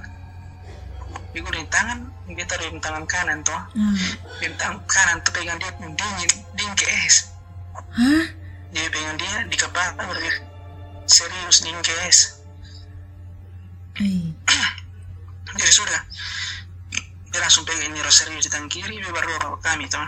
Iku 1.37 1.49
di 1.53 1.61
tangan, 1.69 2.09
dia 2.25 2.45
taruh 2.49 2.73
di 2.73 2.81
tangan 2.81 3.05
kanan 3.05 3.45
toh. 3.45 3.63
Hmm. 3.77 3.97
Di 4.41 4.49
tangan 4.57 4.81
kanan 4.89 5.17
tuh 5.21 5.33
pegang 5.37 5.61
dia 5.61 5.69
dingin, 5.77 6.31
dingin 6.57 6.75
ke 6.75 6.87
es. 7.05 7.37
Hah? 7.77 8.25
Dia 8.73 8.89
pegang 8.89 9.17
dia 9.21 9.45
di 9.45 9.57
kepala 9.57 9.93
berarti 9.97 10.31
serius 11.05 11.61
dingin 11.61 11.85
ke 11.85 11.93
es. 12.09 12.41
Hmm. 14.01 14.33
Jadi 15.59 15.73
sudah, 15.73 16.01
dia 17.29 17.41
langsung 17.45 17.65
pegang 17.69 17.93
ini 17.93 18.01
serius 18.09 18.49
di 18.49 18.51
tangan 18.51 18.69
kiri, 18.73 19.01
dia 19.01 19.13
baru 19.13 19.37
bawa 19.41 19.59
kami 19.61 19.85
toh. 19.89 20.05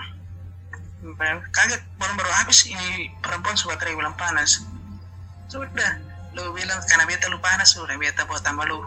Kaget 1.53 1.81
baru-baru 1.97 2.31
habis 2.33 2.69
ini 2.69 3.09
perempuan 3.25 3.57
suka 3.57 3.77
teriak 3.81 3.97
bilang 3.97 4.17
panas. 4.17 4.65
Sudah, 5.49 5.93
lu 6.37 6.53
bilang 6.53 6.81
karena 6.85 7.09
beta 7.09 7.29
lu 7.33 7.41
panas, 7.41 7.73
sudah 7.73 7.97
beta 7.97 8.29
buat 8.29 8.45
tambah 8.45 8.69
lu. 8.69 8.85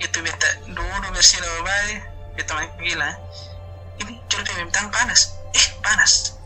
Itu 0.00 0.20
beta 0.20 0.48
dulu 0.68 1.08
bersih 1.12 1.40
lo 1.40 1.64
baik. 1.64 2.00
Beta 2.36 2.52
gila 2.78 3.10
ini 3.98 4.14
curhat 4.30 4.54
bintang 4.54 4.88
panas. 4.94 5.34
Eh 5.52 5.66
panas. 5.82 6.38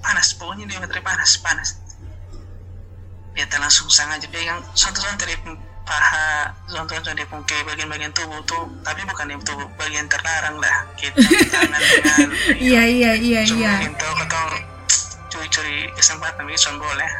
Panas 0.00 0.32
pokoknya 0.38 0.64
dia 0.70 0.78
materi 0.78 1.02
panas 1.02 1.36
panas. 1.42 1.76
Beta 3.34 3.58
langsung 3.58 3.90
sangat 3.90 4.26
pegang 4.30 4.62
dia 4.62 5.36
pun 5.42 5.58
paha 5.88 6.54
contoh-contoh 6.70 7.12
dia 7.16 7.26
pun 7.26 7.42
ke 7.48 7.56
bagian-bagian 7.66 8.12
tubuh 8.14 8.38
tuh 8.46 8.68
tapi 8.86 9.02
bukan 9.08 9.26
yang 9.26 9.42
tubuh 9.42 9.66
bagian 9.74 10.06
terlarang 10.06 10.56
lah 10.60 10.86
tangan 11.50 11.80
dengan 11.80 12.28
iya 12.70 12.82
iya. 12.86 13.10
iya 13.18 13.40
iya 13.42 13.72
itu 13.82 14.08
ketong 14.22 14.70
curi-curi 15.30 15.88
kesempatan 15.94 16.44
bisa 16.44 16.74
boleh. 16.74 17.10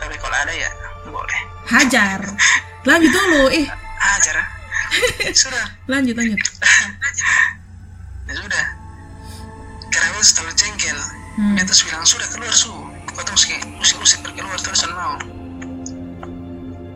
Tapi 0.00 0.14
kalau 0.16 0.36
ada 0.36 0.52
ya 0.52 0.70
boleh. 1.06 1.40
Hajar. 1.68 2.20
Lanjut 2.88 3.12
dulu 3.12 3.52
eh 3.52 3.68
hajar 3.98 4.36
sudah. 5.36 5.66
Lanjut 5.86 6.16
lanjut. 6.16 6.40
Ya 8.28 8.32
sudah. 8.32 8.64
Karena 9.92 10.20
setelah 10.24 10.54
jengkel. 10.56 10.98
Hmm. 11.38 11.54
dia 11.54 11.62
terus 11.62 11.86
bilang 11.86 12.02
sudah 12.02 12.26
keluar 12.34 12.50
su. 12.50 12.72
Kau 13.14 13.22
terus 13.22 13.46
kayak 13.46 13.62
usik-usik 13.78 14.26
keluar 14.26 14.58
terus 14.58 14.82
mau 14.90 15.14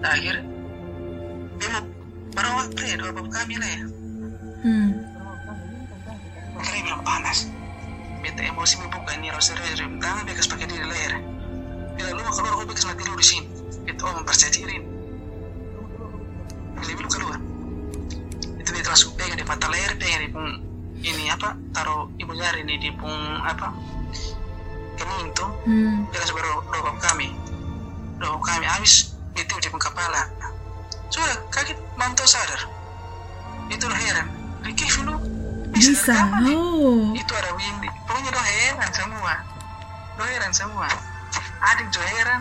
nah, 0.03 0.19
akhir 0.19 0.35
dia 1.63 1.69
mau 1.71 1.83
baru 2.35 2.51
waktu 2.59 2.81
ya 2.91 2.95
dua 2.99 3.11
bapak 3.15 3.33
kami 3.33 3.55
lah 3.55 3.71
ya. 3.71 3.85
Hmm. 4.63 4.91
karena 6.59 6.79
bilang 6.83 7.03
panas. 7.07 7.47
Beta 8.23 8.43
emosi 8.43 8.79
membuka 8.79 9.11
ini 9.19 9.31
rasa 9.35 9.59
dari 9.59 9.75
tangan 9.79 10.23
bekas 10.27 10.47
pakai 10.47 10.67
di 10.71 10.79
leher 10.79 11.19
bila 11.93 12.09
lu 12.19 12.23
mau 12.23 12.35
keluar 12.35 12.53
kau 12.59 12.67
bekas 12.67 12.87
mati 12.87 13.03
dulu 13.07 13.19
di 13.19 13.27
sini. 13.27 13.47
Itu 13.87 14.03
oh 14.03 14.15
mempercayai 14.19 14.55
diri 14.55 14.77
bila 16.79 16.93
lu 16.99 17.09
keluar. 17.11 17.39
Itu 18.59 18.69
dia 18.75 18.83
langsung 18.87 19.15
pegang 19.15 19.39
di 19.39 19.47
mata 19.47 19.67
leher 19.71 19.93
pegang 19.99 20.23
di 20.23 20.31
pung 20.31 20.51
ini 21.03 21.31
apa 21.31 21.59
taruh 21.75 22.11
ibu 22.19 22.31
jari 22.35 22.63
ini 22.67 22.75
di 22.79 22.91
pung 22.95 23.43
apa? 23.43 23.75
Kening 24.99 25.31
tuh 25.35 25.51
hmm. 25.67 26.11
dia 26.11 26.19
langsung 26.23 26.39
baru 26.39 26.91
kami. 26.99 27.29
Dobok 28.23 28.43
kami 28.47 28.67
habis 28.71 29.12
itu 29.37 29.55
di 29.61 29.69
kepala. 29.69 30.23
Sudah 31.13 31.37
kaget 31.53 31.79
mantau 31.97 32.25
sadar. 32.25 32.69
Itu 33.69 33.89
udah 33.89 34.01
heran. 34.01 34.27
Ricky 34.63 34.87
lu 35.03 35.17
bisa, 35.73 35.97
bisa. 35.97 36.15
Oh. 36.53 37.17
itu 37.17 37.33
ada 37.33 37.51
Windy. 37.57 37.89
Pokoknya 38.05 38.29
udah 38.31 38.45
heran 38.45 38.91
semua. 38.93 39.33
Udah 40.21 40.29
heran 40.29 40.53
semua. 40.53 40.89
Adik 41.73 41.89
juga 41.89 42.07
heran. 42.13 42.41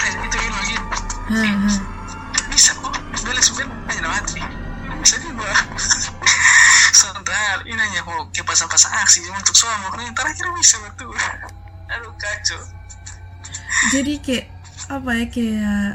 Itu 0.00 0.36
hmm, 0.36 1.56
hmm. 1.64 1.76
Bisa 2.52 2.70
kok. 2.76 2.94
Boleh 3.24 3.42
sebenarnya 3.42 3.88
aja 3.88 4.08
mati. 4.08 4.40
Bisa 5.00 5.16
juga 5.24 5.48
Santal, 6.90 7.64
ini 7.64 7.80
hanya 7.80 8.04
mau 8.04 8.28
ke 8.28 8.44
pasang-pasang 8.44 8.92
aksi 9.00 9.24
untuk 9.32 9.56
suami 9.56 10.04
terakhir 10.12 10.44
bisa 10.52 10.76
betul. 10.84 11.16
Aduh 11.88 12.12
kacau 12.20 12.79
jadi 13.92 14.12
kayak 14.20 14.46
apa 14.90 15.10
ya 15.14 15.26
kayak 15.30 15.86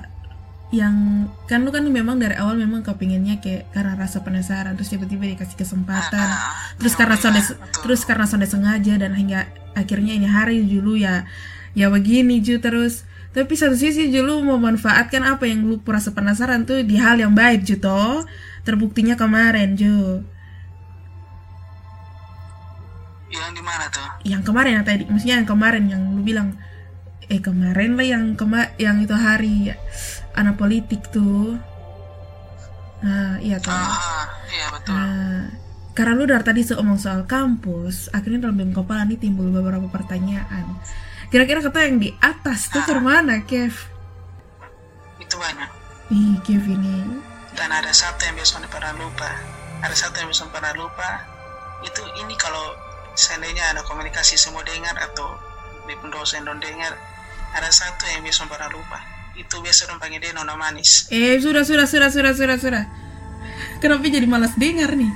yang 0.73 1.27
kan 1.45 1.61
lu 1.61 1.69
kan 1.69 1.85
memang 1.85 2.17
dari 2.17 2.35
awal 2.35 2.57
memang 2.57 2.81
kepinginnya 2.81 3.39
kayak 3.39 3.69
karena 3.71 3.93
rasa 3.95 4.25
penasaran 4.25 4.73
terus 4.73 4.91
tiba-tiba 4.91 5.29
dikasih 5.29 5.55
kesempatan. 5.55 6.25
Ah, 6.25 6.73
terus 6.81 6.97
karena 6.97 7.15
sonde 7.15 7.41
terus 7.85 8.01
karena 8.03 8.25
sonde 8.25 8.49
sengaja 8.49 8.97
dan 8.97 9.13
hingga 9.13 9.45
akhirnya 9.77 10.17
ini 10.17 10.27
hari 10.27 10.65
dulu 10.65 10.97
ya 10.97 11.23
ya 11.77 11.87
begini 11.87 12.41
ju 12.41 12.57
terus. 12.59 13.05
Tapi 13.35 13.51
satu 13.59 13.75
sisi 13.75 14.07
lu 14.15 14.47
memanfaatkan 14.47 15.19
apa 15.27 15.43
yang 15.43 15.67
lu 15.67 15.75
merasa 15.83 16.15
penasaran 16.15 16.63
tuh 16.63 16.87
di 16.87 16.95
hal 16.95 17.19
yang 17.19 17.35
baik 17.35 17.67
Ju 17.67 17.75
toh. 17.83 18.23
Terbuktinya 18.63 19.19
kemarin 19.19 19.75
Ju. 19.75 20.23
Yang 23.27 23.51
di 23.59 23.63
mana 23.63 23.85
tuh? 23.91 24.07
Yang 24.23 24.41
kemarin 24.47 24.71
yang 24.79 24.85
tadi 24.87 25.03
maksudnya 25.03 25.35
yang 25.43 25.49
kemarin 25.51 25.83
yang 25.91 26.01
lu 26.15 26.23
bilang 26.23 26.55
eh 27.31 27.41
kemarin 27.41 27.97
lah 27.97 28.05
yang 28.05 28.23
kema 28.37 28.73
yang 28.77 29.01
itu 29.01 29.15
hari 29.15 29.73
anak 30.37 30.55
politik 30.59 31.05
tuh 31.09 31.57
nah 33.01 33.37
iya 33.43 33.59
tuh 33.59 33.73
ah, 33.73 34.29
iya 34.49 34.67
betul 34.71 34.93
nah, 34.93 35.41
karena 35.95 36.11
lu 36.17 36.25
dari 36.27 36.43
tadi 36.43 36.61
seomong 36.63 36.97
soal 36.97 37.23
kampus 37.27 38.09
akhirnya 38.11 38.49
dalam 38.49 38.71
kepala 38.71 39.05
ini 39.05 39.15
timbul 39.19 39.51
beberapa 39.51 39.85
pertanyaan 39.91 40.65
Kira-kira 41.35 41.59
kata 41.59 41.89
yang 41.89 41.97
di 41.97 42.13
atas 42.21 42.69
tuh 42.69 42.85
ke 42.85 42.95
mana, 43.01 43.41
Kev? 43.43 43.73
Itu 45.17 45.35
banyak. 45.41 45.69
Ih, 46.13 46.37
Kev 46.45 46.63
ini. 46.69 47.01
Dan 47.57 47.75
ada 47.75 47.89
satu 47.89 48.29
yang 48.29 48.37
biasanya 48.37 48.69
pernah 48.69 48.93
lupa. 48.93 49.31
Ada 49.81 49.95
satu 50.05 50.21
yang 50.21 50.29
biasanya 50.29 50.53
pernah 50.53 50.73
lupa. 50.77 51.25
Itu 51.81 52.05
ini 52.21 52.35
kalau 52.37 52.77
seandainya 53.17 53.73
ada 53.73 53.81
komunikasi 53.83 54.37
semua 54.37 54.61
dengar 54.63 54.93
atau 55.01 55.33
di 55.89 55.93
dosen 56.07 56.45
don 56.45 56.61
dengar, 56.61 56.93
ada 57.53 57.69
satu 57.69 58.07
yang 58.09 58.25
biasanya 58.25 58.49
pernah 58.49 58.69
lupa. 58.73 58.99
Itu 59.35 59.59
biasa 59.59 59.91
dong 59.91 59.99
panggil 59.99 60.23
dia 60.23 60.31
nona 60.31 60.55
manis. 60.55 61.11
Eh, 61.11 61.37
sudah, 61.37 61.67
sudah, 61.67 61.85
sudah, 61.85 62.09
sudah, 62.09 62.33
sudah, 62.33 62.57
sudah. 62.57 62.83
Kenapa 63.83 64.07
jadi 64.07 64.25
malas 64.25 64.55
dengar 64.55 64.95
nih? 64.95 65.11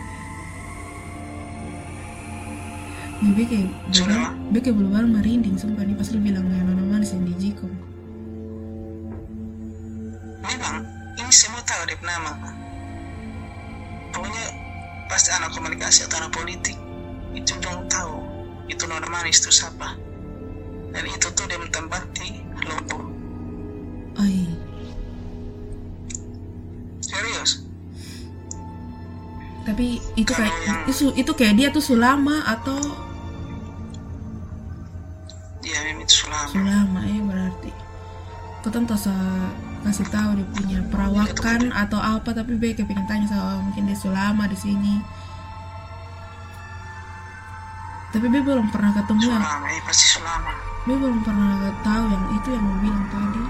Nih 3.19 3.33
beke 3.35 3.59
belum 3.91 4.51
beke 4.55 4.71
belum 4.71 5.11
merinding 5.11 5.59
sumpah 5.59 5.83
nih 5.83 5.95
pas 5.95 6.07
lu 6.11 6.23
bilang 6.23 6.47
yang 6.51 6.67
nona 6.67 6.83
manis 6.87 7.11
yang 7.11 7.27
di 7.27 7.35
Jiko. 7.35 7.67
Memang 10.39 10.87
sama 11.29 11.59
pokoknya 14.09 14.45
pasti 15.07 15.29
anak 15.35 15.51
komunikasi 15.53 16.07
atau 16.07 16.17
anak 16.23 16.31
politik 16.33 16.75
itu 17.37 17.53
dong 17.61 17.85
tahu 17.87 18.19
itu 18.67 18.83
nona 18.89 19.05
manis 19.07 19.39
itu 19.39 19.53
siapa 19.53 20.08
dan 20.89 21.03
itu 21.05 21.27
tuh 21.31 21.45
dia 21.45 21.57
mentempati 21.57 22.29
lopo 22.65 22.97
Ay. 24.17 24.49
serius? 26.99 27.63
Tapi 29.63 30.01
itu 30.17 30.27
Kalau 30.27 30.39
kayak 30.43 30.55
yang- 30.65 30.85
itu 30.89 31.05
itu 31.13 31.31
kayak 31.37 31.55
dia 31.55 31.67
tuh 31.69 31.83
sulama 31.83 32.41
atau? 32.43 32.79
Dia 35.61 35.77
memang 35.85 36.03
itu 36.03 36.15
selama 36.25 36.49
sulama 36.49 36.99
ya 37.05 37.19
berarti. 37.21 37.71
Kau 38.59 38.71
tentu 38.73 38.95
kasih 39.79 40.07
tahu 40.11 40.29
dia 40.35 40.47
punya 40.51 40.79
perawakan 40.91 41.71
atau 41.71 41.99
apa 42.03 42.35
tapi 42.35 42.59
be 42.59 42.75
pengen 42.75 43.07
tanya 43.07 43.27
sama 43.31 43.63
mungkin 43.63 43.87
dia 43.87 43.95
sulama 43.95 44.43
di 44.51 44.57
sini 44.59 44.99
tapi 48.09 48.25
be 48.29 48.39
belum 48.41 48.67
pernah 48.73 48.91
ketemu 48.95 49.21
yang 49.29 49.41
selama 49.41 49.67
eh 49.69 49.81
pasti 49.85 50.05
selama. 50.17 50.51
Be 50.87 50.93
belum 50.97 51.19
pernah 51.21 51.51
tahu 51.85 52.03
yang 52.09 52.25
itu 52.35 52.47
yang 52.51 52.63
mau 52.65 52.77
bilang 52.81 53.05
tadi. 53.13 53.43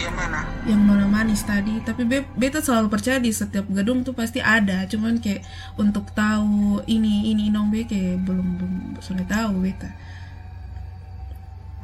Yang 0.00 0.14
mana? 0.16 0.40
Yang 0.64 0.80
nona 0.86 1.06
manis 1.10 1.42
tadi. 1.44 1.74
Tapi 1.84 2.02
be 2.08 2.24
beta 2.38 2.62
selalu 2.62 2.88
percaya 2.88 3.18
di 3.20 3.34
setiap 3.34 3.68
gedung 3.68 4.06
tuh 4.06 4.14
pasti 4.14 4.38
ada. 4.40 4.88
Cuman 4.88 5.18
kayak 5.18 5.42
untuk 5.76 6.08
tahu 6.14 6.80
ini 6.86 7.34
ini 7.34 7.50
nong 7.50 7.68
be 7.68 7.84
kayak 7.84 8.22
belum 8.22 8.46
belum 8.60 8.74
sudah 9.02 9.26
tahu 9.28 9.60
beta 9.60 9.90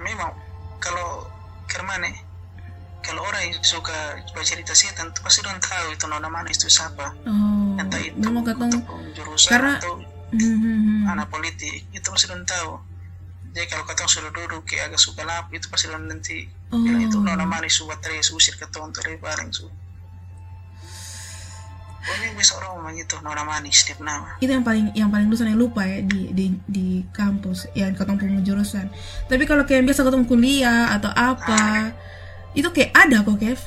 memang 0.00 0.32
kalau 0.78 1.24
kermane 1.66 2.12
kalau 3.06 3.22
orang 3.22 3.42
yang 3.46 3.54
suka 3.60 3.94
bercerita 4.30 4.74
setan 4.74 5.08
tuh 5.10 5.22
pasti 5.22 5.40
dong 5.40 5.56
tahu 5.56 5.86
itu 5.90 6.04
nona 6.04 6.26
manis 6.26 6.58
itu 6.58 6.66
siapa. 6.68 7.14
Oh 7.22 7.78
entah 7.78 8.00
itu 8.00 8.18
ketong 8.18 8.72
untuk 8.72 8.98
jurusan 9.14 9.50
karena- 9.50 9.78
atau 9.78 9.94
Hmm, 10.26 10.42
hmm, 10.42 10.58
hmm. 10.58 11.02
anak 11.06 11.30
politik 11.30 11.86
itu 11.86 12.02
pasti 12.02 12.26
dong 12.26 12.42
tahu. 12.42 12.82
Jadi 13.54 13.66
kalau 13.66 13.86
ketong 13.86 14.10
sudah 14.10 14.28
duduk 14.28 14.66
kayak 14.66 14.90
agak 14.90 14.98
suka 14.98 15.22
lap 15.22 15.46
itu 15.48 15.64
pasti 15.66 15.86
dong 15.86 16.04
nanti 16.04 16.50
Oh. 16.66 16.82
bilang 16.82 16.98
itu 17.00 17.16
nona 17.16 17.46
manis 17.46 17.72
suka 17.72 17.94
terus 17.96 18.28
usir 18.28 18.52
ketong 18.54 18.90
dari 18.90 19.14
bareng 19.16 19.48
su 19.48 19.70
pokoknya 22.02 22.38
bisa 22.38 22.54
orang 22.54 22.70
ngomong 22.76 22.96
itu 22.96 23.14
nona 23.18 23.42
manis 23.42 23.82
tiap 23.82 23.98
nama. 23.98 24.38
Itu 24.38 24.46
yang 24.48 24.62
paling 24.62 24.94
yang 24.94 25.10
paling 25.10 25.26
dosa 25.26 25.42
yang 25.42 25.58
lupa 25.58 25.82
ya 25.82 26.02
di 26.02 26.30
di 26.30 26.46
di 26.64 26.86
kampus 27.10 27.66
yang 27.74 27.90
ketemu 27.92 28.42
jurusan. 28.42 28.86
Tapi 29.26 29.42
kalau 29.42 29.62
kayak 29.62 29.82
biasa 29.84 30.06
ketemu 30.06 30.24
kuliah 30.24 30.94
atau 30.94 31.10
apa 31.10 31.90
itu 32.56 32.68
kayak 32.72 32.90
ada 32.96 33.20
kok 33.22 33.36
Kev. 33.36 33.60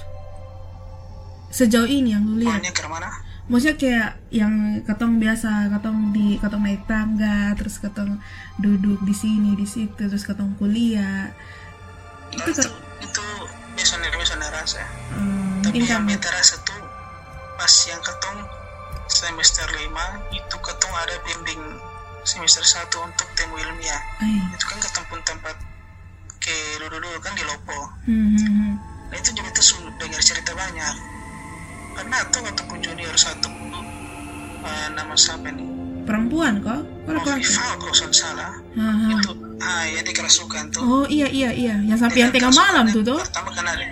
Sejauh 1.54 1.88
ini 1.88 2.14
yang 2.18 2.26
lu 2.26 2.42
lihat. 2.42 2.62
Mana 2.90 3.30
maksudnya 3.50 3.78
kayak 3.82 4.10
yang 4.30 4.54
ketong 4.86 5.18
biasa 5.18 5.74
ketong 5.74 6.14
di 6.14 6.38
ketong 6.38 6.62
naik 6.62 6.86
tangga 6.86 7.58
terus 7.58 7.82
ketong 7.82 8.22
duduk 8.62 9.02
di 9.02 9.16
sini 9.18 9.58
di 9.58 9.66
situ 9.66 9.98
terus 9.98 10.22
ketong 10.22 10.54
kuliah. 10.62 11.34
Itu 12.30 12.46
itu 12.46 12.62
kan 12.62 12.70
itu 13.02 13.26
biasanya 13.74 14.08
biasanya 14.14 14.48
rasa. 14.54 14.86
Hmm, 15.18 15.66
tapi 15.66 15.82
yang 15.82 16.06
beta 16.06 16.30
rasa 16.30 16.62
tuh 16.62 16.78
pas 17.58 17.74
yang 17.90 18.00
ketong 18.06 18.38
semester 19.10 19.66
5 19.66 20.38
itu 20.38 20.56
ketong 20.62 20.94
ada 20.94 21.16
bimbing 21.26 21.62
semester 22.22 22.62
1 22.62 22.86
untuk 23.02 23.28
temu 23.34 23.58
ilmiah. 23.58 24.02
Ay 24.22 24.46
itu 24.54 24.66
kan 24.70 24.78
ketong 24.78 25.06
pun 25.10 25.20
tempat 25.26 25.58
ke 26.38 26.56
dulu-dulu 26.86 27.18
kan 27.18 27.34
di 27.34 27.42
Lopo. 27.50 27.98
Hmm, 28.06 28.38
hmm, 28.38 28.46
hmm. 28.46 28.69
Nah 29.10 29.18
itu 29.18 29.30
jadi 29.34 29.50
tuh 29.50 29.66
dengar 29.98 30.22
cerita 30.22 30.52
banyak. 30.54 30.96
Pernah 31.98 32.22
tuh 32.30 32.46
ataupun 32.46 32.78
junior 32.80 33.16
satu 33.18 33.50
eh, 34.64 34.88
nama 34.94 35.14
siapa 35.18 35.50
nih 35.52 35.70
perempuan 36.10 36.58
kok? 36.66 36.82
Oh, 37.06 37.14
laki-laki? 37.14 37.46
Viva 37.46 37.78
kalau 37.78 37.94
saya 37.94 38.10
salah. 38.10 38.52
Haha. 38.74 39.10
itu 39.14 39.32
ah 39.62 39.86
ya 39.86 40.02
di 40.02 40.10
kerasukan 40.10 40.64
tuh. 40.74 40.82
Oh 40.82 41.06
iya 41.06 41.30
iya 41.30 41.54
iya. 41.54 41.76
Yang 41.86 42.10
sampai 42.10 42.20
yang 42.26 42.34
tengah 42.34 42.50
malam 42.50 42.90
tuh 42.90 43.06
tuh. 43.06 43.22
Pertama 43.22 43.54
ada 43.54 43.86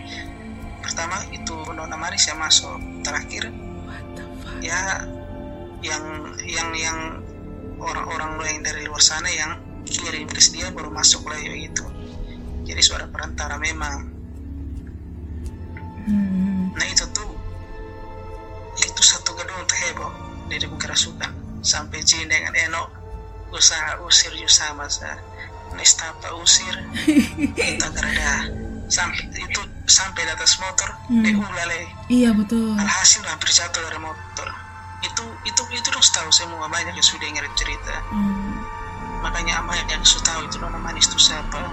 pertama 0.81 1.15
itu 1.29 1.55
nona 1.77 1.93
manis 1.93 2.25
yang 2.25 2.41
masuk. 2.41 2.73
Terakhir 3.05 3.53
what 3.85 4.05
the 4.17 4.25
fuck? 4.41 4.57
ya 4.65 5.05
yang 5.85 6.03
yang 6.41 6.69
yang 6.73 6.97
orang-orang 7.77 8.41
lo 8.41 8.43
yang 8.49 8.65
dari 8.65 8.89
luar 8.89 9.03
sana 9.03 9.29
yang 9.29 9.61
kirim 9.85 10.25
ke 10.25 10.41
dia 10.49 10.73
baru 10.73 10.89
masuk 10.89 11.29
lah 11.29 11.37
gitu. 11.37 11.85
Jadi 12.65 12.81
suara 12.81 13.05
perantara 13.05 13.61
memang 13.61 14.16
depan 20.55 20.79
kerasukan. 20.79 21.31
Sampai 21.59 21.99
Jin 22.07 22.31
dengan 22.31 22.55
Eno 22.55 22.87
usaha 23.51 23.99
usir 24.07 24.31
juga 24.31 24.47
sama 24.47 24.87
sa 24.87 25.19
Nestapa 25.75 26.31
usir. 26.39 26.71
Kita 27.59 27.91
gerada 27.91 28.47
sampai 28.87 29.27
itu 29.35 29.59
sampai 29.83 30.23
di 30.23 30.31
atas 30.31 30.55
motor 30.63 30.87
Hmm. 31.11 31.23
dia 31.23 31.35
ulale 31.35 31.91
iya 32.07 32.31
betul. 32.31 32.71
Alhasil 32.79 33.19
hampir 33.27 33.51
jatuh 33.51 33.83
dari 33.83 33.99
motor. 33.99 34.47
Itu 35.03 35.23
itu 35.43 35.61
itu 35.75 35.87
harus 35.91 36.07
tahu 36.11 36.31
semua. 36.31 36.71
Banyak 36.71 36.95
yang 36.95 37.03
sudah 37.03 37.27
dengar 37.27 37.43
cerita. 37.59 37.95
Hmm. 38.11 38.63
makanya 39.17 39.59
ama 39.59 39.73
yang 39.91 40.05
sudah 40.05 40.23
tahu 40.29 40.39
itu 40.47 40.55
nona 40.61 40.79
manis 40.79 41.11
itu 41.11 41.19
siapa. 41.19 41.67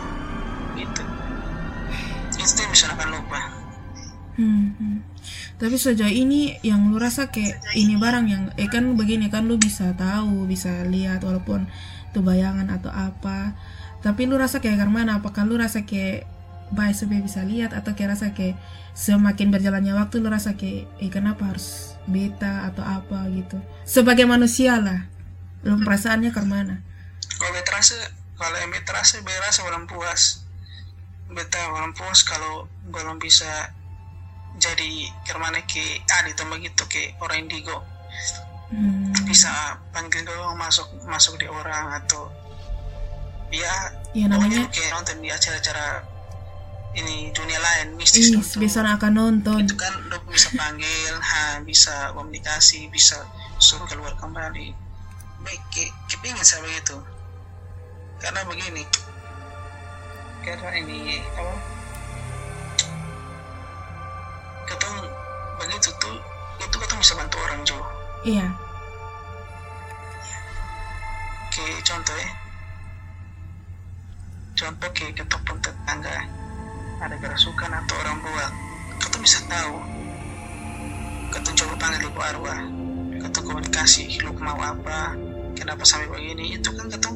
Gitu. 0.75 1.03
Itu 2.35 2.59
yang 2.67 2.71
bisa 2.75 2.91
akan 2.91 3.09
lupa 3.15 3.41
Hmm, 4.35 4.75
hmm. 4.75 4.99
Tapi 5.57 5.77
sejauh 5.79 6.11
ini 6.11 6.59
yang 6.67 6.91
lu 6.91 6.99
rasa 6.99 7.31
kayak 7.31 7.63
ini 7.79 7.95
barang 7.95 8.27
yang 8.27 8.43
eh 8.59 8.67
kan 8.67 8.99
begini 8.99 9.31
kan 9.31 9.47
lu 9.47 9.57
bisa 9.57 9.95
tahu, 9.95 10.45
bisa 10.51 10.83
lihat 10.91 11.23
walaupun 11.23 11.71
itu 12.11 12.21
bayangan 12.23 12.67
atau 12.71 12.91
apa. 12.91 13.55
Tapi 14.03 14.27
lu 14.27 14.37
rasa 14.37 14.59
kayak 14.59 14.85
mana? 14.91 15.23
Apakah 15.23 15.47
lu 15.47 15.55
rasa 15.57 15.87
kayak 15.87 16.27
baik 16.75 16.97
supaya 16.97 17.23
bisa 17.23 17.47
lihat 17.47 17.71
atau 17.73 17.95
kayak 17.95 18.19
rasa 18.19 18.35
kayak 18.35 18.59
semakin 18.95 19.55
berjalannya 19.55 19.95
waktu 19.95 20.19
lu 20.19 20.29
rasa 20.29 20.59
kayak 20.59 20.91
eh 20.99 21.11
kenapa 21.11 21.55
harus 21.55 21.95
beta 22.11 22.67
atau 22.69 22.83
apa 22.83 23.31
gitu. 23.33 23.57
Sebagai 23.87 24.27
manusia 24.27 24.83
lah. 24.83 25.07
Lu 25.65 25.81
perasaannya 25.81 26.35
ke 26.35 26.43
mana? 26.45 26.85
kalau 27.39 27.53
beta 27.55 27.71
rasa 27.75 27.97
kalau 28.39 28.59
beta 28.71 28.93
rasa 28.95 29.15
beta 29.23 29.41
rasa 29.43 29.61
belum 29.67 29.85
puas 29.91 30.23
beta 31.35 31.61
belum 31.73 31.93
puas 31.97 32.21
kalau 32.23 32.71
belum 32.91 33.19
bisa 33.19 33.75
jadi 34.59 34.91
ke 35.27 35.35
mana 35.37 35.61
ke 35.67 36.01
adit 36.07 36.35
atau 36.35 36.47
begitu 36.51 36.83
ke 36.87 37.15
orang 37.21 37.47
indigo 37.47 37.83
Hmm. 38.75 39.13
bisa 39.29 39.77
panggil 39.93 40.25
doang 40.27 40.57
masuk 40.59 40.89
masuk 41.07 41.37
di 41.39 41.47
orang 41.47 41.95
atau 42.01 42.27
ya 43.53 43.71
Ya 44.17 44.27
namanya 44.27 44.67
kayak 44.73 44.91
nonton 44.95 45.21
di 45.23 45.29
acara-acara 45.31 46.03
ini 46.95 47.31
dunia 47.35 47.59
lain 47.61 47.95
mistis 47.99 48.31
ih, 48.31 48.39
besok 48.59 48.87
akan 48.87 49.13
nonton. 49.15 49.59
itu 49.63 49.75
kan 49.79 49.91
lo 50.11 50.19
bisa 50.27 50.49
panggil 50.55 51.15
ha, 51.19 51.59
bisa 51.63 52.15
komunikasi 52.15 52.87
bisa 52.91 53.19
suruh 53.59 53.87
keluar 53.87 54.15
kembali 54.19 54.71
baik 55.45 55.63
ke, 55.71 55.91
kepingin 56.11 56.43
saya 56.43 56.63
begitu 56.65 56.99
karena 58.23 58.43
begini 58.49 58.83
karena 60.41 60.71
ini 60.79 61.21
apa 61.37 61.74
ketemu 64.67 65.03
begitu 65.61 65.91
tuh 66.01 66.17
itu 66.61 66.77
ketemu 66.79 67.01
bisa 67.01 67.15
bantu 67.19 67.37
orang 67.45 67.61
juga 67.67 67.89
Iya. 68.25 68.47
kayak 71.55 71.81
contoh 71.87 72.17
ya. 72.19 72.31
Contoh 74.55 74.89
kayak 74.91 75.13
ketemu 75.19 75.53
tetangga 75.61 76.17
ada 77.05 77.17
kerasukan 77.21 77.71
atau 77.85 77.95
orang 78.01 78.17
buat. 78.25 78.53
Kita 78.97 79.17
bisa 79.21 79.39
tahu. 79.47 79.77
Kita 81.31 81.51
coba 81.63 81.75
panggil 81.79 82.09
ibu 82.09 82.21
arwah. 82.23 82.61
Kita 83.23 83.39
komunikasi 83.45 84.25
lu 84.25 84.33
mau 84.41 84.59
apa? 84.59 85.15
Kenapa 85.55 85.83
sampai 85.87 86.11
begini? 86.11 86.59
Itu 86.59 86.75
kan 86.75 86.89
kita 86.91 87.11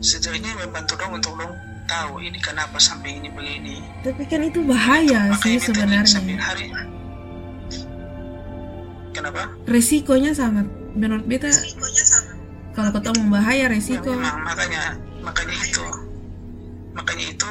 sejauh 0.00 0.36
ini 0.36 0.48
membantu 0.56 0.96
dong 0.96 1.12
untuk 1.20 1.36
dong 1.36 1.52
tahu 1.90 2.22
ini 2.22 2.38
kenapa 2.38 2.78
sampai 2.78 3.18
ini 3.18 3.28
begini. 3.34 3.82
Tapi 4.06 4.22
kan 4.30 4.46
itu 4.46 4.62
bahaya 4.62 5.34
sih 5.42 5.58
ini 5.58 5.58
sampai 5.58 6.06
sebenarnya. 6.06 6.38
hari 6.38 6.66
kenapa? 9.10 9.50
Resikonya 9.66 10.30
sangat 10.30 10.70
menurut 10.94 11.26
beta 11.26 11.50
kalau 12.70 12.90
ketemu 12.94 13.22
bahaya 13.26 13.66
resiko. 13.66 14.14
Ya, 14.14 14.22
memang 14.22 14.38
makanya 14.46 14.82
makanya 15.26 15.56
itu. 15.58 15.86
Makanya 16.94 17.24
itu 17.34 17.50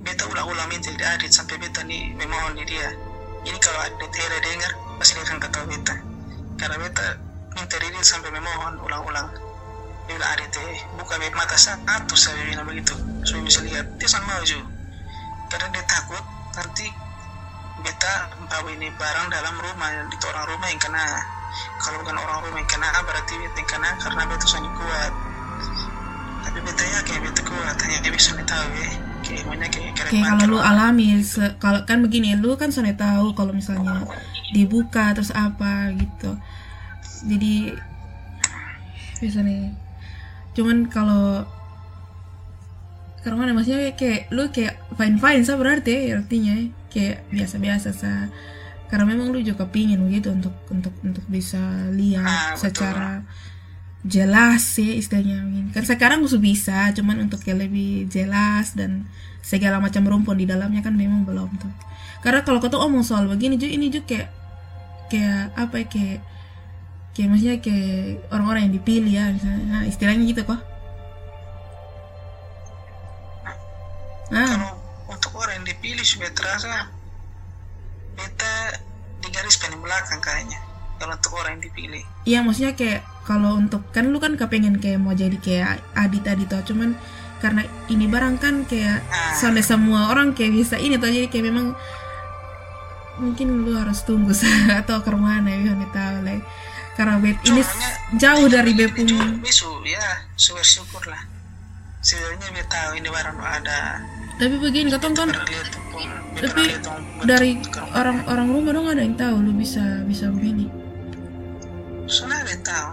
beta 0.00 0.24
ulang-ulang 0.32 0.68
minta 0.72 0.88
di 0.88 1.04
adit 1.04 1.28
sampai 1.28 1.60
beta 1.60 1.84
nih 1.84 2.16
memohon 2.16 2.56
di 2.56 2.64
dia. 2.64 2.88
Ini 3.44 3.58
kalau 3.60 3.80
adit 3.84 4.12
era 4.16 4.38
dengar 4.40 4.72
pasti 4.96 5.20
dia 5.20 5.24
akan 5.28 5.38
ketahui 5.44 5.68
beta. 5.76 5.94
Karena 6.56 6.76
beta 6.80 7.06
minta 7.52 7.76
di 7.76 7.88
dia 7.92 8.04
sampai 8.04 8.30
memohon 8.32 8.80
ulang-ulang 8.80 9.45
dia 10.06 10.14
bilang 10.14 10.30
adit 10.38 10.54
eh 10.54 10.78
buka 10.94 11.18
beb 11.18 11.34
mata 11.34 11.58
satu 11.58 12.14
saya 12.14 12.38
bilang 12.46 12.66
begitu. 12.66 12.94
Supaya 13.26 13.42
bisa 13.42 13.60
lihat. 13.66 13.86
Dia 13.98 14.08
sangat 14.08 14.26
mau 14.30 14.42
juga 14.46 14.76
karena 15.46 15.66
dia 15.70 15.84
takut 15.86 16.24
nanti 16.58 16.86
beta 17.86 18.14
bawa 18.50 18.68
ini 18.72 18.88
barang 18.90 19.26
dalam 19.30 19.54
rumah 19.62 19.88
di 20.10 20.16
orang 20.26 20.46
rumah 20.50 20.68
yang 20.70 20.80
kena. 20.82 21.06
Kalau 21.80 21.96
bukan 22.02 22.16
orang 22.18 22.38
rumah 22.46 22.58
yang 22.58 22.70
kena 22.70 22.88
berarti 23.02 23.34
beta 23.38 23.56
yang 23.58 23.70
kena 23.70 23.90
karena 24.02 24.22
beta 24.26 24.46
sangat 24.46 24.72
kuat. 24.74 25.12
Tapi 26.46 26.58
beta 26.62 26.82
ya 26.82 26.98
kayak 27.06 27.20
beta 27.30 27.42
kuat. 27.46 27.76
Hanya 27.78 27.98
dia 28.02 28.12
bisa 28.12 28.30
tahu 28.34 28.66
ya 28.74 28.90
kayak 29.26 29.42
mana 29.50 29.66
kayak 29.66 29.92
kayak 29.98 30.22
kalau 30.22 30.46
lu 30.46 30.58
alami 30.62 31.18
kalau 31.58 31.82
kan 31.82 31.98
begini 31.98 32.38
lu 32.38 32.54
kan 32.54 32.70
soalnya 32.70 32.94
tahu 32.94 33.34
kalau 33.34 33.50
misalnya 33.50 34.06
dibuka 34.54 35.14
terus 35.14 35.34
apa 35.34 35.90
gitu. 35.94 36.38
Jadi 37.26 37.74
bisa 39.18 39.40
nih 39.40 39.85
cuman 40.56 40.88
kalau 40.88 41.44
karena 43.20 43.52
maksudnya 43.52 43.92
kayak 43.98 44.30
lu 44.32 44.48
kayak 44.48 44.80
fine 44.96 45.18
fine 45.20 45.42
sah 45.42 45.58
berarti 45.58 46.14
artinya 46.14 46.56
kayak 46.88 47.26
biasa 47.28 47.56
biasa 47.58 47.88
sah 47.92 48.30
karena 48.86 49.04
memang 49.04 49.34
lu 49.34 49.42
juga 49.42 49.66
pingin 49.66 50.06
gitu 50.14 50.30
untuk 50.30 50.54
untuk 50.70 50.94
untuk 51.02 51.26
bisa 51.26 51.90
lihat 51.90 52.22
ah, 52.22 52.54
secara 52.54 53.26
jelas 54.06 54.62
sih 54.62 55.02
istilahnya. 55.02 55.42
Kan 55.74 55.82
sekarang 55.82 56.22
udah 56.22 56.38
bisa 56.40 56.94
cuman 56.94 57.26
untuk 57.26 57.42
kayak 57.42 57.66
lebih 57.66 58.06
jelas 58.06 58.78
dan 58.78 59.10
segala 59.42 59.82
macam 59.82 60.06
rumpun 60.06 60.38
di 60.38 60.46
dalamnya 60.46 60.86
kan 60.86 60.94
memang 60.94 61.26
belum 61.26 61.50
tuh. 61.58 61.74
Karena 62.22 62.46
kalau 62.46 62.62
kau 62.62 62.70
tuh 62.70 62.78
omong 62.78 63.02
soal 63.02 63.26
begini 63.26 63.58
juga 63.58 63.72
ini 63.74 63.86
juga 63.90 64.06
kayak 64.06 64.28
kayak 65.10 65.42
apa 65.58 65.74
ya 65.82 65.86
kayak 65.90 66.18
kayak 67.16 67.32
maksudnya 67.32 67.56
kayak 67.64 68.28
orang-orang 68.28 68.68
yang 68.68 68.74
dipilih 68.76 69.12
ya 69.16 69.24
misalnya 69.32 69.64
nah, 69.72 69.82
istilahnya 69.88 70.24
gitu 70.28 70.42
kok 70.44 70.60
nah. 74.28 74.48
kalau 74.52 74.72
untuk 75.08 75.32
orang 75.40 75.64
yang 75.64 75.66
dipilih 75.72 76.04
sudah 76.04 76.28
terasa 76.36 76.92
beta 78.20 78.54
di 79.24 79.28
garis 79.32 79.56
paling 79.56 79.80
belakang 79.80 80.20
kayaknya 80.20 80.60
kalau 81.00 81.16
untuk 81.16 81.32
orang 81.40 81.56
yang 81.56 81.64
dipilih 81.64 82.04
iya 82.28 82.44
maksudnya 82.44 82.76
kayak 82.76 83.00
kalau 83.24 83.56
untuk 83.56 83.80
kan 83.96 84.12
lu 84.12 84.20
kan 84.20 84.36
kepengen 84.36 84.76
kayak 84.76 85.00
mau 85.00 85.16
jadi 85.16 85.40
kayak 85.40 85.80
adit 85.96 86.24
adit 86.28 86.52
tuh 86.52 86.60
cuman 86.68 87.00
karena 87.40 87.64
ini 87.88 88.12
barang 88.12 88.36
kan 88.36 88.68
kayak 88.68 89.00
nah. 89.08 89.32
soalnya 89.40 89.64
semua 89.64 90.12
orang 90.12 90.36
kayak 90.36 90.52
bisa 90.52 90.76
ini 90.76 91.00
tuh 91.00 91.08
jadi 91.08 91.32
kayak 91.32 91.48
memang 91.48 91.72
mungkin 93.16 93.64
lu 93.64 93.72
harus 93.72 94.04
tunggu 94.04 94.36
atau 94.84 95.00
ke 95.00 95.08
mana 95.16 95.48
ya 95.48 95.72
tahu 95.88 96.16
lah 96.20 96.44
karena 96.96 97.20
bet 97.20 97.38
ini 97.44 97.62
jauh 98.16 98.48
dari 98.48 98.72
bepung. 98.72 99.40
bisu 99.44 99.70
ya 99.84 100.24
syukur 100.36 101.04
lah 101.06 101.22
sebenarnya 102.00 102.48
bet 102.56 102.68
tahu 102.72 102.90
ini 102.96 103.08
barang 103.12 103.38
ada 103.40 104.00
tapi 104.36 104.54
begini 104.60 104.92
katong 104.92 105.16
kan? 105.16 105.32
tapi 106.36 106.76
dari 107.24 107.56
orang-orang 107.96 108.48
rumah 108.52 108.72
dong 108.76 108.88
ada 108.92 109.00
yang 109.00 109.16
tahu 109.16 109.40
lu 109.40 109.56
bisa 109.56 110.04
bisa 110.04 110.28
begini. 110.28 110.68
Soalnya 112.04 112.44
ada 112.44 112.56
tahu. 112.60 112.90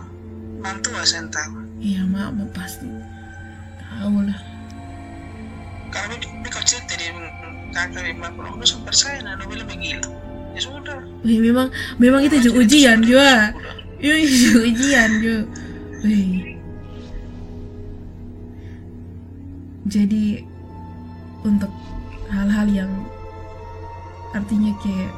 Mantu 0.63 0.89
asen 0.95 1.27
tahu. 1.27 1.59
Iya 1.83 2.07
mak 2.07 2.31
mau 2.39 2.47
pasti 2.55 2.87
tahu 3.83 4.23
lah. 4.23 4.39
Kalau 5.91 6.15
di 6.15 6.49
kecil 6.49 6.79
tadi 6.87 7.11
kakak 7.75 8.07
lima 8.07 8.31
puluh 8.31 8.55
lu 8.55 8.63
super 8.63 8.95
saya 8.95 9.19
nah 9.27 9.35
lu 9.35 9.51
lebih 9.51 9.75
gila. 9.75 10.07
Ya 10.55 10.59
sudah. 10.63 11.03
Memang 11.27 11.67
memang 11.99 12.23
itu 12.23 12.39
juga 12.39 12.63
ujian 12.63 13.03
juga 13.03 13.51
itu 14.03 14.59
ujian 14.67 15.09
juga 15.23 15.43
Wih. 16.03 16.59
jadi 19.87 20.43
untuk 21.47 21.71
hal-hal 22.27 22.67
yang 22.67 22.91
artinya 24.35 24.75
kayak 24.83 25.11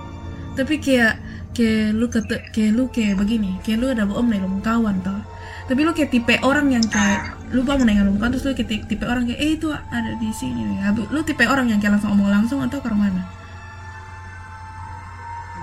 tapi 0.53 0.77
kayak 0.77 1.17
kayak 1.57 1.97
lu 1.97 2.05
kata 2.11 2.35
kayak 2.53 2.71
lu 2.77 2.85
kayak 2.93 3.17
begini 3.17 3.57
kayak 3.65 3.81
lu 3.81 3.87
ada 3.89 4.05
om 4.05 4.27
nih 4.29 4.37
lu 4.37 4.61
kawan 4.61 5.01
tau 5.01 5.17
tapi 5.65 5.81
lu 5.81 5.91
kayak 5.97 6.13
tipe 6.13 6.37
orang 6.45 6.69
yang 6.69 6.85
kayak 6.85 7.33
lu 7.49 7.65
bangun 7.65 7.89
dengan 7.89 8.13
lu 8.13 8.21
terus 8.21 8.45
lu 8.45 8.53
kayak 8.53 8.85
tipe 8.85 9.05
orang 9.09 9.25
kayak 9.25 9.41
eh 9.41 9.57
itu 9.57 9.73
ada 9.73 10.13
di 10.21 10.29
sini. 10.29 10.77
Ya 10.77 10.93
lu 10.93 11.19
tipe 11.25 11.41
orang 11.41 11.73
yang 11.73 11.81
kayak 11.81 11.97
langsung 11.97 12.13
omong 12.13 12.29
langsung 12.29 12.59
atau 12.61 12.77
ke 12.77 12.93
mana? 12.93 13.25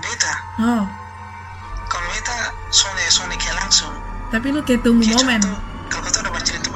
Beta 0.03 0.33
oh 0.59 1.02
kayak 3.21 3.57
langsung. 3.61 3.93
Tapi 4.33 4.49
lu 4.49 4.61
kayak 4.65 4.81
tunggu 4.81 5.05
kayak 5.05 5.21
momen. 5.21 5.41
kalau 5.93 6.03
kita 6.09 6.17
udah 6.25 6.33
baca 6.33 6.51
itu 6.57 6.69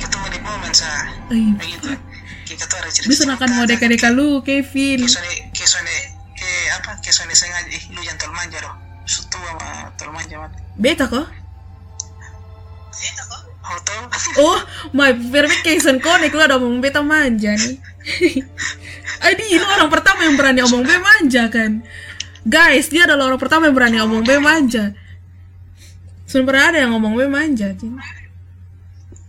ketemu 0.00 0.26
di 0.32 0.38
momen 0.40 0.72
sah 0.72 1.04
begitu 1.28 1.92
kita 2.48 2.64
tuh 2.64 2.76
ada 2.80 2.88
cerita 2.88 3.10
bisa 3.12 3.22
makan 3.28 3.48
mau 3.52 3.64
deka-deka 3.68 4.08
lu 4.08 4.40
Kevin. 4.40 5.04
Kayak 5.04 5.52
kayak 5.52 6.08
kayak 6.32 6.64
apa? 6.80 6.90
Kayak 7.04 7.14
soalnya 7.16 7.36
saya 7.36 7.50
ngaji 7.60 7.76
lu 7.92 8.00
jangan 8.00 8.32
manja 8.32 8.58
loh 8.64 8.74
sutu 9.06 9.38
sama 9.38 10.10
manja 10.10 10.36
mati 10.40 10.58
beta 10.80 11.06
kok? 11.06 11.26
Beta 12.90 13.22
kok? 13.28 13.42
Oh 13.66 13.78
oh 14.40 14.58
my 14.94 15.12
verification 15.14 16.00
connect 16.00 16.32
lu 16.32 16.42
ada 16.42 16.56
ngomong 16.56 16.80
beta 16.80 17.04
manja 17.04 17.52
nih. 17.52 17.76
Adi 19.26 19.46
lu 19.58 19.66
orang 19.66 19.90
pertama 19.90 20.24
yang 20.24 20.40
berani 20.40 20.64
ngomong 20.64 20.82
be 20.86 20.96
manja 20.96 21.52
kan? 21.52 21.82
Guys 22.46 22.88
dia 22.88 23.04
adalah 23.04 23.34
orang 23.34 23.40
pertama 23.42 23.66
yang 23.68 23.74
berani 23.74 23.96
ngomong 24.00 24.22
be 24.22 24.36
manja 24.38 24.94
Sebenernya 26.26 26.64
ada 26.74 26.78
yang 26.82 26.90
ngomong 26.98 27.14
be 27.14 27.26
manja 27.30 27.70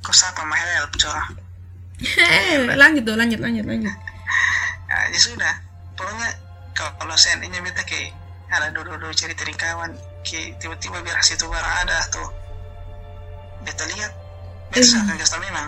kok 0.07 0.15
siapa 0.15 0.39
mah 0.47 0.55
help 0.55 0.95
coba. 0.95 1.23
Lanjut 2.79 3.03
tuh 3.03 3.19
lanjut 3.19 3.43
lanjut 3.43 3.65
lanjut. 3.67 3.91
Nah, 4.88 5.03
ya 5.12 5.19
sudah. 5.19 5.53
Pokoknya 5.99 6.31
kalau 6.71 7.15
seandainya 7.19 7.60
beta 7.60 7.83
kayak 7.83 8.15
ada 8.47 8.71
dulu-dulu 8.71 9.12
cerita 9.12 9.43
dari 9.43 9.51
kawan 9.51 9.91
kayak 10.23 10.63
tiba-tiba 10.63 11.03
biar 11.03 11.19
situ 11.19 11.43
barang 11.43 11.75
ada 11.83 12.07
tuh. 12.07 12.29
Beta 13.67 13.83
lihat. 13.83 14.15
Beta 14.71 14.95
mm. 14.95 15.03
akan 15.03 15.15
kasih 15.19 15.41
memang 15.43 15.67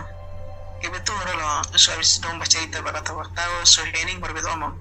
betul 0.90 1.12
loh 1.14 1.60
terus 1.70 1.92
habis 1.92 2.18
dong 2.24 2.40
baca 2.40 2.48
cerita 2.48 2.80
pada 2.80 3.04
tahu 3.04 3.20
tahu 3.36 3.54
so 3.68 3.84
ini 3.84 4.16
baru 4.16 4.32
beta 4.32 4.48
omong. 4.56 4.74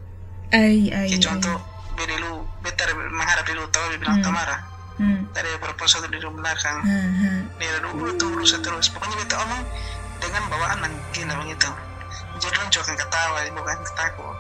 Ay 0.56 0.88
ay 0.96 1.12
contoh 1.20 1.60
beda 2.00 2.16
lu 2.24 2.48
beta 2.64 2.88
mengharap 2.96 3.44
dulu 3.44 3.68
tahu 3.68 4.00
bilang 4.00 4.24
hmm. 4.24 4.26
tamara 4.26 4.69
hmm. 5.00 5.32
tadi 5.32 5.50
proposal 5.64 6.06
di 6.06 6.20
rumah 6.20 6.46
belakang. 6.46 6.84
Hmm. 6.84 7.10
hmm. 7.16 7.40
dia 7.58 7.80
dulu 7.80 8.12
tuh 8.20 8.30
terus 8.36 8.52
terus. 8.60 8.86
Pokoknya 8.92 9.16
beta 9.24 9.36
omong 9.42 9.64
dengan 10.20 10.44
bawaan 10.52 10.80
yang 10.84 10.96
gila 11.16 11.36
begitu 11.44 11.72
jadi 12.40 12.56
lu 12.56 12.72
akan 12.72 12.96
ketawa 12.96 13.40
bukan 13.52 13.78
ketakut. 13.84 14.36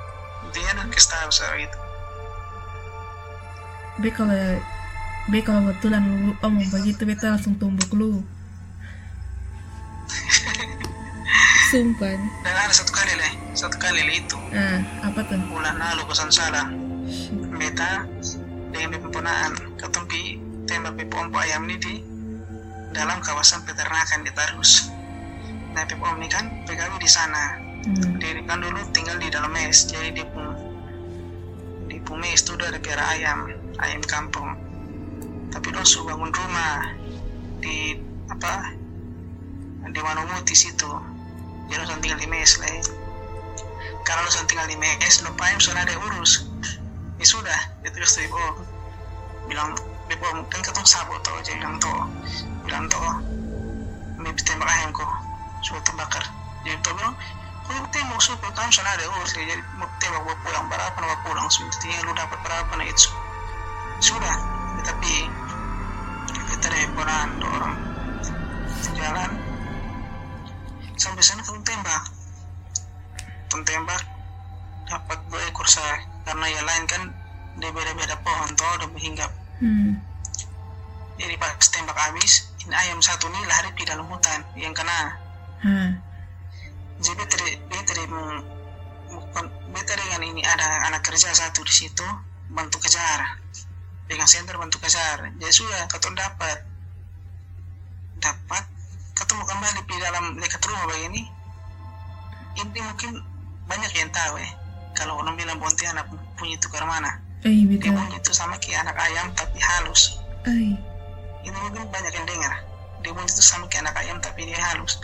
Intinya 0.47 0.87
kasih 0.87 1.09
tahu 1.11 1.29
soal 1.35 1.59
itu. 1.59 1.79
Be 3.99 4.09
kalau 4.15 4.39
be 5.27 5.39
kalau 5.43 5.61
kebetulan 5.67 6.01
lu 6.07 6.31
omong 6.39 6.67
begitu 6.71 7.03
beta 7.03 7.35
langsung 7.35 7.59
tumbuk 7.59 7.91
lu. 7.91 8.23
Sumpah. 11.69 12.17
Dan 12.41 12.55
ada 12.55 12.73
satu 12.73 12.89
kali 12.95 13.13
lah 13.13 13.31
satu 13.53 13.77
kali 13.77 14.01
lah 14.01 14.15
itu. 14.15 14.39
Ah 14.55 14.79
apa 15.11 15.19
tuh? 15.27 15.37
Bulan 15.51 15.75
lalu 15.75 16.07
pesan 16.07 16.31
salah. 16.31 16.71
Beta 17.59 18.07
dengan 18.71 18.95
pemponaan. 19.03 19.75
Ketempi 19.75 20.39
tembak 20.69 21.01
pompa 21.09 21.41
ayam 21.41 21.65
ini 21.65 21.75
di 21.81 21.93
dalam 22.93 23.17
kawasan 23.25 23.65
peternakan 23.65 24.21
di 24.21 24.29
Tarus 24.37 24.93
nah 25.73 25.85
Om 25.85 26.17
ini 26.17 26.27
kan 26.29 26.45
PKW 26.65 26.97
di 26.97 27.09
sana. 27.09 27.61
Hmm. 27.85 28.19
dia 28.19 28.41
kan 28.43 28.59
dulu 28.59 28.81
tinggal 28.91 29.15
di 29.21 29.31
dalam 29.31 29.53
mes 29.55 29.87
jadi 29.87 30.11
di 30.11 30.25
pun 30.27 30.51
di 31.87 31.95
pun 32.03 32.19
mes 32.19 32.41
itu 32.41 32.51
ada 32.59 32.75
piara 32.81 33.05
ayam 33.15 33.47
ayam 33.79 34.01
kampung. 34.03 34.49
Tapi 35.49 35.67
lo 35.71 35.81
sudah 35.85 36.13
bangun 36.13 36.33
rumah 36.33 36.91
di 37.63 37.95
apa 38.27 38.75
di 39.89 39.99
Manumuti 40.01 40.57
situ. 40.57 40.89
Jadi 41.69 41.81
lo 41.85 41.95
tinggal 42.01 42.19
di 42.19 42.27
mes 42.27 42.51
lah 42.59 42.73
karena 44.03 44.25
lo 44.25 44.29
tinggal 44.49 44.67
di 44.67 44.77
mes 44.81 45.15
lo 45.21 45.31
payung 45.37 45.61
sudah 45.61 45.85
ada 45.85 45.95
urus. 46.09 46.49
Ya 47.21 47.25
sudah 47.29 47.59
dia 47.85 47.93
terus 47.93 48.17
tuh 48.17 48.25
oh 50.09 50.17
bilang 50.17 50.41
Bebo 50.41 50.49
kan 50.49 50.61
ketemu 50.65 50.87
sabot 50.89 51.19
tuh 51.21 51.37
jadi 51.45 51.61
bilang 51.61 51.77
tuh 51.77 52.01
bilang 52.65 52.85
tuh 52.89 53.13
Mimpi 54.19 54.41
tembak 54.43 54.67
ayam 54.67 54.91
kok 54.91 55.07
sudah 55.63 55.79
terbakar. 55.87 56.25
Jadi 56.67 56.75
tuh 56.83 56.91
bilang 56.91 57.15
kalau 57.63 57.85
tembak 57.93 58.19
suka 58.19 58.49
kamu 58.51 58.73
sana 58.73 58.91
ada 58.97 59.05
urus 59.15 59.31
jadi 59.31 59.55
mau 59.79 59.87
tembak 60.01 60.21
bawa 60.25 60.35
pulang 60.43 60.65
berapa 60.67 60.97
bawa 60.99 61.17
pulang? 61.23 61.47
Sebetulnya 61.47 62.03
lu 62.03 62.11
dapat 62.17 62.35
berapa 62.43 62.71
nah 62.75 62.83
itu 62.83 63.07
sudah 64.03 64.35
tapi 64.83 65.13
kita 66.27 66.55
teleponan 66.67 67.29
orang 67.47 67.75
jalan. 68.99 69.31
Sampai 70.99 71.23
sana 71.23 71.39
kamu 71.47 71.63
tembak. 71.63 72.03
Kamu 73.55 73.63
tembak 73.63 74.03
dapat 74.83 75.19
dua 75.31 75.41
ekor 75.47 75.67
saya. 75.71 76.03
Karena 76.27 76.45
yang 76.51 76.65
lain 76.67 76.83
kan 76.91 77.01
dia 77.55 77.71
beda-beda 77.71 78.19
pohon 78.19 78.51
tuh 78.59 78.67
udah 78.83 78.89
berhinggap 78.91 79.31
hmm. 79.59 79.91
jadi 81.19 81.35
pas 81.39 81.55
tembak 81.71 81.95
habis 81.95 82.49
ini 82.65 82.75
ayam 82.75 82.99
satu 82.99 83.31
nih 83.31 83.43
lari 83.47 83.71
di 83.75 83.83
dalam 83.87 84.05
hutan 84.07 84.43
yang 84.59 84.75
kena. 84.75 85.15
Hmm. 85.59 85.99
jadi 86.99 87.19
dia 87.19 87.27
tadi 87.27 87.49
dia 87.67 87.81
tadi 87.83 88.03
beta 89.75 89.93
dengan 89.95 90.21
ini 90.23 90.41
ada 90.43 90.87
anak 90.91 91.03
kerja 91.03 91.31
satu 91.31 91.63
di 91.63 91.73
situ 91.73 92.05
bantu 92.51 92.79
kejar. 92.83 93.39
Dengan 94.09 94.25
center 94.25 94.57
bantu 94.57 94.81
kejar. 94.81 95.21
Jadi 95.37 95.53
sudah 95.53 95.85
kau 95.85 96.01
dapat. 96.11 96.65
Dapat 98.19 98.63
ketemu 99.15 99.43
kembali 99.47 99.79
di 99.85 99.95
dalam 100.01 100.25
dekat 100.39 100.61
rumah 100.65 100.87
begini 100.89 101.23
ini. 102.57 102.81
Mungkin 102.83 103.11
banyak 103.69 103.91
yang 103.95 104.09
tahu 104.09 104.41
ya 104.41 104.49
kalau 104.97 105.21
orang 105.21 105.37
bilang 105.37 105.61
anak 105.61 106.05
punya 106.35 106.57
tukar 106.57 106.83
mana 106.83 107.28
Ay, 107.39 107.63
dia 107.63 107.95
bunyi 107.95 108.19
itu 108.19 108.35
sama 108.35 108.59
kayak 108.59 108.83
anak 108.83 108.99
ayam 108.99 109.31
tapi 109.31 109.55
halus. 109.63 110.19
Ay. 110.43 110.75
ini 111.39 111.55
mungkin 111.55 111.87
banyak 111.87 112.11
yang 112.11 112.27
dengar. 112.27 112.51
Dia 112.99 113.15
bunyi 113.15 113.31
itu 113.31 113.39
sama 113.39 113.63
kayak 113.71 113.87
anak 113.87 113.95
ayam 114.03 114.19
tapi 114.19 114.43
dia 114.43 114.59
halus. 114.59 114.99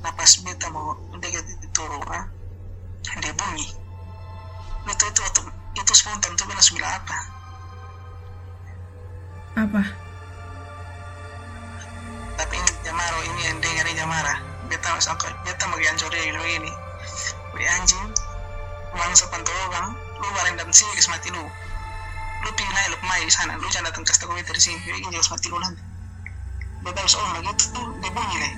Nah 0.00 0.08
pas 0.16 0.32
beta 0.40 0.72
mau 0.72 0.96
dekat 1.20 1.44
itu 1.44 1.82
rumah 1.84 2.32
dia 3.20 3.32
bunyi. 3.36 3.68
Itu 4.88 5.04
itu 5.04 5.20
itu, 5.20 5.40
itu 5.76 5.92
spontan 5.92 6.32
tuh 6.40 6.48
bilang 6.48 6.64
sebelah 6.64 6.96
apa? 6.96 7.18
Apa? 9.60 9.82
Tapi 12.40 12.54
ini 12.56 12.72
Jamaro 12.88 13.20
ini 13.20 13.40
yang 13.52 13.58
dengar 13.60 13.84
Jamara. 13.92 14.34
Beta 14.72 14.96
masuk 14.96 15.28
beta 15.44 15.64
mau 15.68 15.76
gancur 15.76 16.08
dia 16.08 16.24
dulu 16.32 16.40
ini. 16.48 16.72
Wih 17.52 17.68
anjing. 17.68 18.08
Bangsa 18.96 19.28
pantologang 19.28 19.92
lu 20.16 20.28
bareng 20.32 20.56
dan 20.56 20.72
sini 20.72 20.96
kes 20.96 21.12
mati 21.12 21.28
lu 21.28 21.44
lu 22.44 22.50
pilih 22.52 22.72
naik 22.72 22.88
lu 22.92 22.98
mai 23.06 23.22
di 23.24 23.32
sana. 23.32 23.56
Lu 23.56 23.68
jangan 23.72 23.88
datang 23.92 24.04
ke 24.04 24.12
stako 24.12 24.36
dari 24.36 24.60
sini. 24.60 24.78
Jadi 24.82 24.98
jelas 25.08 25.28
mati 25.32 25.46
lu 25.48 25.58
nanti. 25.60 25.82
Beta 26.86 27.02
harus 27.02 27.18
oh 27.18 27.26
gitu 27.42 27.64
tuh 27.74 27.86
dia 27.98 28.10
bunyi 28.14 28.36
nih 28.38 28.54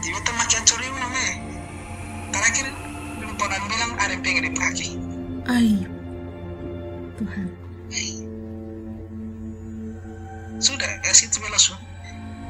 jadi 0.00 0.16
beta 0.16 0.32
makin 0.32 0.56
hancur 0.64 0.80
ini 0.80 1.00
nih 1.12 1.32
terakhir 2.32 2.66
lu 3.20 3.32
ponan 3.36 3.62
bilang 3.68 3.92
ada 4.00 4.12
yang 4.16 4.22
pengen 4.24 4.42
di 4.48 4.52
kaki 4.56 4.88
ay 5.52 5.68
Tuhan. 7.20 7.46
Sudah 10.56 10.88
ya 11.04 11.12
situ 11.12 11.36
su. 11.60 11.76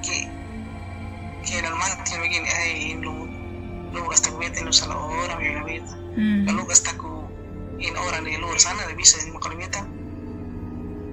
Ke 0.06 0.30
ke 1.42 1.58
dalam 1.58 1.74
mati 1.74 2.14
begini. 2.14 2.46
Ay 2.46 2.94
lu 3.02 3.26
lu 3.90 4.06
kasih 4.14 4.30
beta 4.38 4.62
lu 4.62 4.70
salah 4.70 4.94
orang 4.94 5.42
ya 5.42 5.62
beta 5.66 5.94
hmm. 6.14 6.46
kalau 6.46 6.62
kasih 6.70 6.94
tahu 6.94 7.26
in 7.82 7.98
orang 7.98 8.22
di 8.22 8.38
luar 8.38 8.54
sana 8.62 8.86
bisa 8.94 9.18
kalau 9.42 9.58
beta 9.58 9.82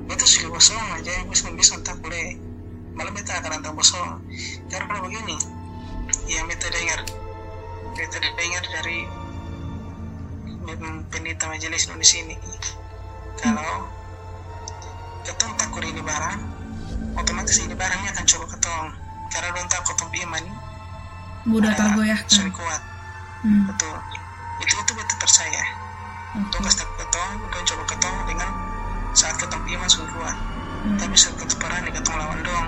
beta 0.07 0.23
sudah 0.23 0.49
bosong 0.55 0.79
aja 0.95 1.13
bisa 1.27 1.51
bisa 1.51 1.75
tak 1.83 1.99
boleh 1.99 2.39
malah 2.95 3.11
beta 3.11 3.37
akan 3.37 3.59
antang 3.59 3.75
bosong. 3.75 4.23
Karena 4.71 5.03
begini 5.03 5.37
yang 6.31 6.47
beta 6.47 6.67
dengar 6.71 6.99
beta 7.93 8.17
dengar 8.23 8.63
dari 8.79 8.99
penita 11.11 11.47
majelis 11.47 11.87
di 11.87 12.07
sini 12.07 12.35
kalau 13.39 13.87
ketong 15.23 15.53
takut 15.55 15.83
ini 15.83 16.03
barang 16.03 16.39
otomatis 17.19 17.59
ini 17.59 17.75
barangnya 17.75 18.15
akan 18.15 18.25
coba 18.25 18.45
ketong. 18.55 18.87
Karena 19.27 19.49
don 19.51 19.67
tak 19.67 19.83
ketong 19.83 20.11
iman 20.23 20.43
mudah 21.47 21.71
tergoyahkan. 21.75 22.27
sulit 22.27 22.51
kuat. 22.55 22.81
Hmm. 23.43 23.67
betul. 23.71 23.95
Itu 24.63 24.73
itu 24.73 24.91
beta 24.95 25.15
percaya 25.19 25.63
untuk 26.35 26.59
kasih 26.63 26.87
ketong 26.95 27.31
dan 27.51 27.61
coba 27.63 27.83
ketong 27.91 28.17
dengan 28.27 28.49
saat 29.13 29.35
ketong 29.39 29.63
iman 29.67 29.89
sulit 29.89 30.11
kuat 30.15 30.37
Hmm. 30.77 30.93
tapi 31.01 31.17
saat 31.17 31.33
ketong 31.41 31.57
perani 31.57 31.89
ketong 31.89 32.15
lawan 32.15 32.39
dong 32.45 32.67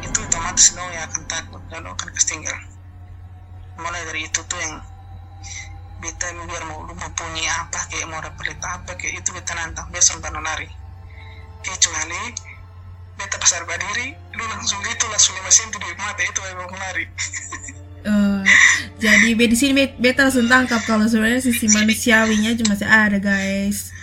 itu 0.00 0.16
otomatis 0.16 0.72
dong 0.72 0.88
ya 0.96 1.04
akan 1.06 1.22
takut 1.28 1.62
dan 1.68 1.84
akan 1.84 2.08
ketinggal 2.16 2.56
mulai 3.76 4.00
dari 4.08 4.24
itu 4.26 4.40
tuh 4.48 4.58
yang 4.58 4.80
beta 6.00 6.26
biar 6.34 6.64
mau 6.66 6.82
lu 6.88 6.96
mempunyai 6.96 7.48
apa 7.48 7.84
kayak 7.92 8.06
mau 8.08 8.18
dapat 8.18 8.56
apa 8.58 8.96
kayak 8.96 9.20
itu 9.20 9.28
beta 9.36 9.52
nantang 9.54 9.86
besok 9.92 10.24
tanah 10.24 10.40
nari 10.40 10.66
kecuali 11.60 12.22
beta 13.14 13.36
pasar 13.38 13.62
badiri 13.68 14.16
lu 14.34 14.44
langsung 14.50 14.80
gitu 14.82 15.04
langsung 15.06 15.36
lima 15.38 15.52
senti 15.52 15.78
di 15.78 15.94
mata 16.00 16.22
itu 16.24 16.40
yang 16.48 16.58
mau 16.58 16.72
lari 16.74 17.06
Uh, 18.04 18.44
jadi 19.04 19.32
di 19.32 19.56
sini 19.56 19.72
be- 19.72 19.96
beta 19.96 20.28
langsung 20.28 20.44
tangkap 20.44 20.84
kalau 20.84 21.08
sebenarnya 21.08 21.40
sisi 21.40 21.72
manusiawinya 21.76 22.52
cuma 22.60 22.76
masih 22.76 22.84
ada 22.84 23.16
guys. 23.16 23.96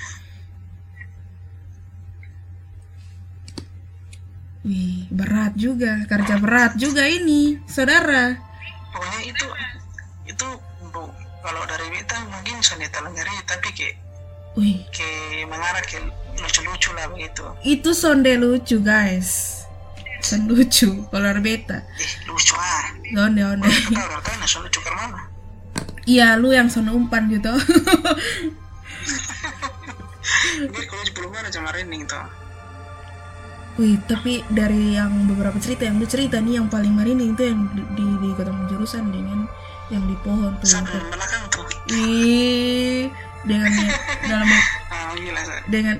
Wih, 4.62 5.10
berat 5.10 5.58
juga, 5.58 6.06
kerja 6.06 6.38
berat 6.38 6.78
juga 6.78 7.02
ini, 7.04 7.58
saudara. 7.66 8.38
pokoknya 8.92 9.20
itu 9.26 9.46
itu 10.28 10.48
bu 10.88 11.02
kalau 11.42 11.64
dari 11.66 11.88
beta 11.90 12.22
mungkin 12.28 12.62
soneta 12.62 13.02
ngeri 13.02 13.36
tapi 13.44 13.72
kayak 13.72 13.96
Wih, 14.54 14.84
kayak 14.92 15.48
mengarah 15.48 15.82
ke 15.82 15.98
lucu-lucu 16.38 16.92
lah 16.94 17.08
begitu 17.10 17.42
itu 17.64 17.90
sonde 17.92 18.36
lucu 18.36 18.78
guys. 18.78 19.64
Son 20.22 20.46
lucu 20.46 21.08
kalau 21.10 21.26
dari 21.26 21.42
beta. 21.42 21.82
eh 21.98 22.12
lucu 22.28 22.54
ah 22.54 22.86
Sonde 23.10 23.42
onde. 23.42 23.66
kau 23.66 23.98
tahu 23.98 24.22
kan 24.22 24.38
so 24.46 24.60
lucu 24.60 24.78
ke 24.78 24.92
mana 24.92 25.26
Iya, 26.04 26.34
lu 26.36 26.50
yang 26.50 26.66
son 26.66 26.86
umpan 26.86 27.26
gitu. 27.30 27.50
Gue 30.62 30.84
kalau 30.86 31.04
di 31.04 31.12
perumahan 31.12 31.46
aja 31.46 31.60
merinding 31.62 32.06
tuh 32.06 32.22
Wih, 33.80 33.96
tapi 34.04 34.44
dari 34.52 35.00
yang 35.00 35.32
beberapa 35.32 35.56
cerita 35.58 35.88
yang 35.88 35.96
lu 35.96 36.08
cerita 36.08 36.44
nih 36.44 36.60
yang 36.60 36.68
paling 36.68 36.92
merinding 36.92 37.32
itu 37.32 37.44
yang 37.48 37.60
di 37.72 37.84
di, 37.96 38.06
di 38.20 38.30
ketemu 38.36 38.62
jurusan 38.68 39.04
dengan 39.08 39.40
yang 39.88 40.04
di 40.08 40.16
pohon 40.24 40.52
tuh. 40.60 40.68
sampai 40.68 41.00
belakang 41.08 41.44
tuh. 41.52 41.66
Ih, 41.92 43.08
dengan 43.48 43.72
dalam 44.28 44.48
ah 44.96 45.12
dengan 45.72 45.96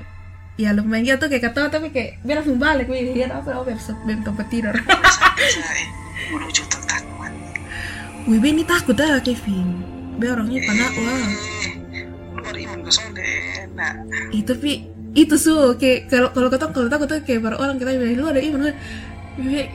ya 0.60 0.76
lumayan 0.76 1.16
gitu 1.16 1.24
kayak 1.32 1.48
ketawa 1.48 1.72
tapi 1.72 1.88
kayak 1.88 2.20
dia 2.20 2.34
langsung 2.36 2.60
balik 2.60 2.86
wih 2.92 3.16
lihat 3.16 3.32
apa 3.32 3.56
apa 3.56 3.72
besok 3.72 3.96
ben 4.04 4.20
tempat 4.20 4.46
tidur. 4.52 4.76
Eh. 5.42 5.88
Takut 6.30 7.32
wih 8.30 8.38
ini 8.38 8.62
takut 8.62 8.94
ah 9.00 9.18
Kevin. 9.18 9.80
Be 10.20 10.28
orangnya 10.28 10.60
panak 10.62 10.92
wah. 11.02 11.18
Eh 11.18 11.82
lu 12.32 12.40
baru 12.40 12.58
iman 12.68 12.78
ke 12.84 12.90
sonde 12.92 13.24
nah. 13.76 13.92
Ih, 14.32 14.42
tapi 14.44 14.88
itu 15.12 15.36
su 15.36 15.52
kayak 15.76 16.08
kalau 16.08 16.28
kalau 16.32 16.48
kata 16.48 16.72
kalau 16.72 16.88
takut 16.88 17.04
tuh 17.04 17.20
kayak 17.20 17.44
para 17.44 17.56
orang 17.60 17.76
kita 17.76 17.92
bilang 18.00 18.16
lu 18.16 18.26
ada 18.32 18.40
iman? 18.40 18.60
Kan 18.64 19.66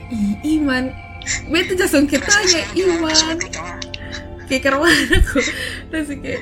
iman. 0.42 0.84
Be 1.54 1.60
tuh 1.68 1.76
langsung 1.78 2.10
kita 2.10 2.26
tanya 2.26 2.62
iman. 2.74 3.38
Kayak 4.50 4.62
kerawan 4.66 4.96
aku. 5.14 5.40
Terus 5.94 6.10
kayak 6.18 6.42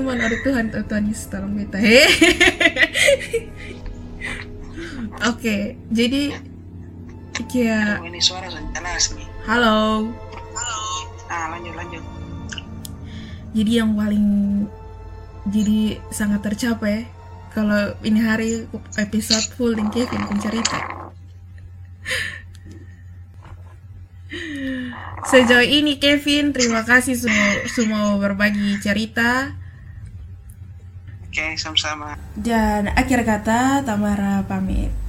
iman 0.00 0.16
ada 0.16 0.36
Tuhan 0.40 0.64
Tuhan 0.72 1.04
Yesus 1.12 1.28
tolong 1.28 1.52
beta. 1.52 1.76
Hehehe 1.76 3.52
oke 5.30 5.56
jadi 5.92 6.22
kayak 7.36 8.00
ini 8.08 8.20
suara 8.22 8.48
jelas 8.48 9.12
nih. 9.12 9.28
Halo. 9.44 10.08
Ah 11.28 11.52
lanjut 11.52 11.74
lanjut. 11.76 12.04
Jadi 13.52 13.72
yang 13.76 13.92
paling 13.92 14.28
jadi 15.52 16.00
sangat 16.08 16.40
tercapai 16.40 17.04
kalau 17.52 17.92
ini 18.00 18.20
hari 18.24 18.64
episode 18.96 19.44
full 19.52 19.76
dengan 19.76 19.92
Kevin 19.92 20.22
pun 20.24 20.38
cerita. 20.40 20.78
Sejauh 25.28 25.64
ini 25.64 26.00
Kevin 26.00 26.56
terima 26.56 26.82
kasih 26.82 27.14
semua 27.16 27.48
semua 27.68 28.16
berbagi 28.16 28.80
cerita. 28.80 29.52
Oke 31.28 31.56
sama-sama. 31.60 32.16
Dan 32.36 32.92
akhir 32.92 33.24
kata 33.24 33.84
Tamara 33.84 34.44
pamit 34.48 35.01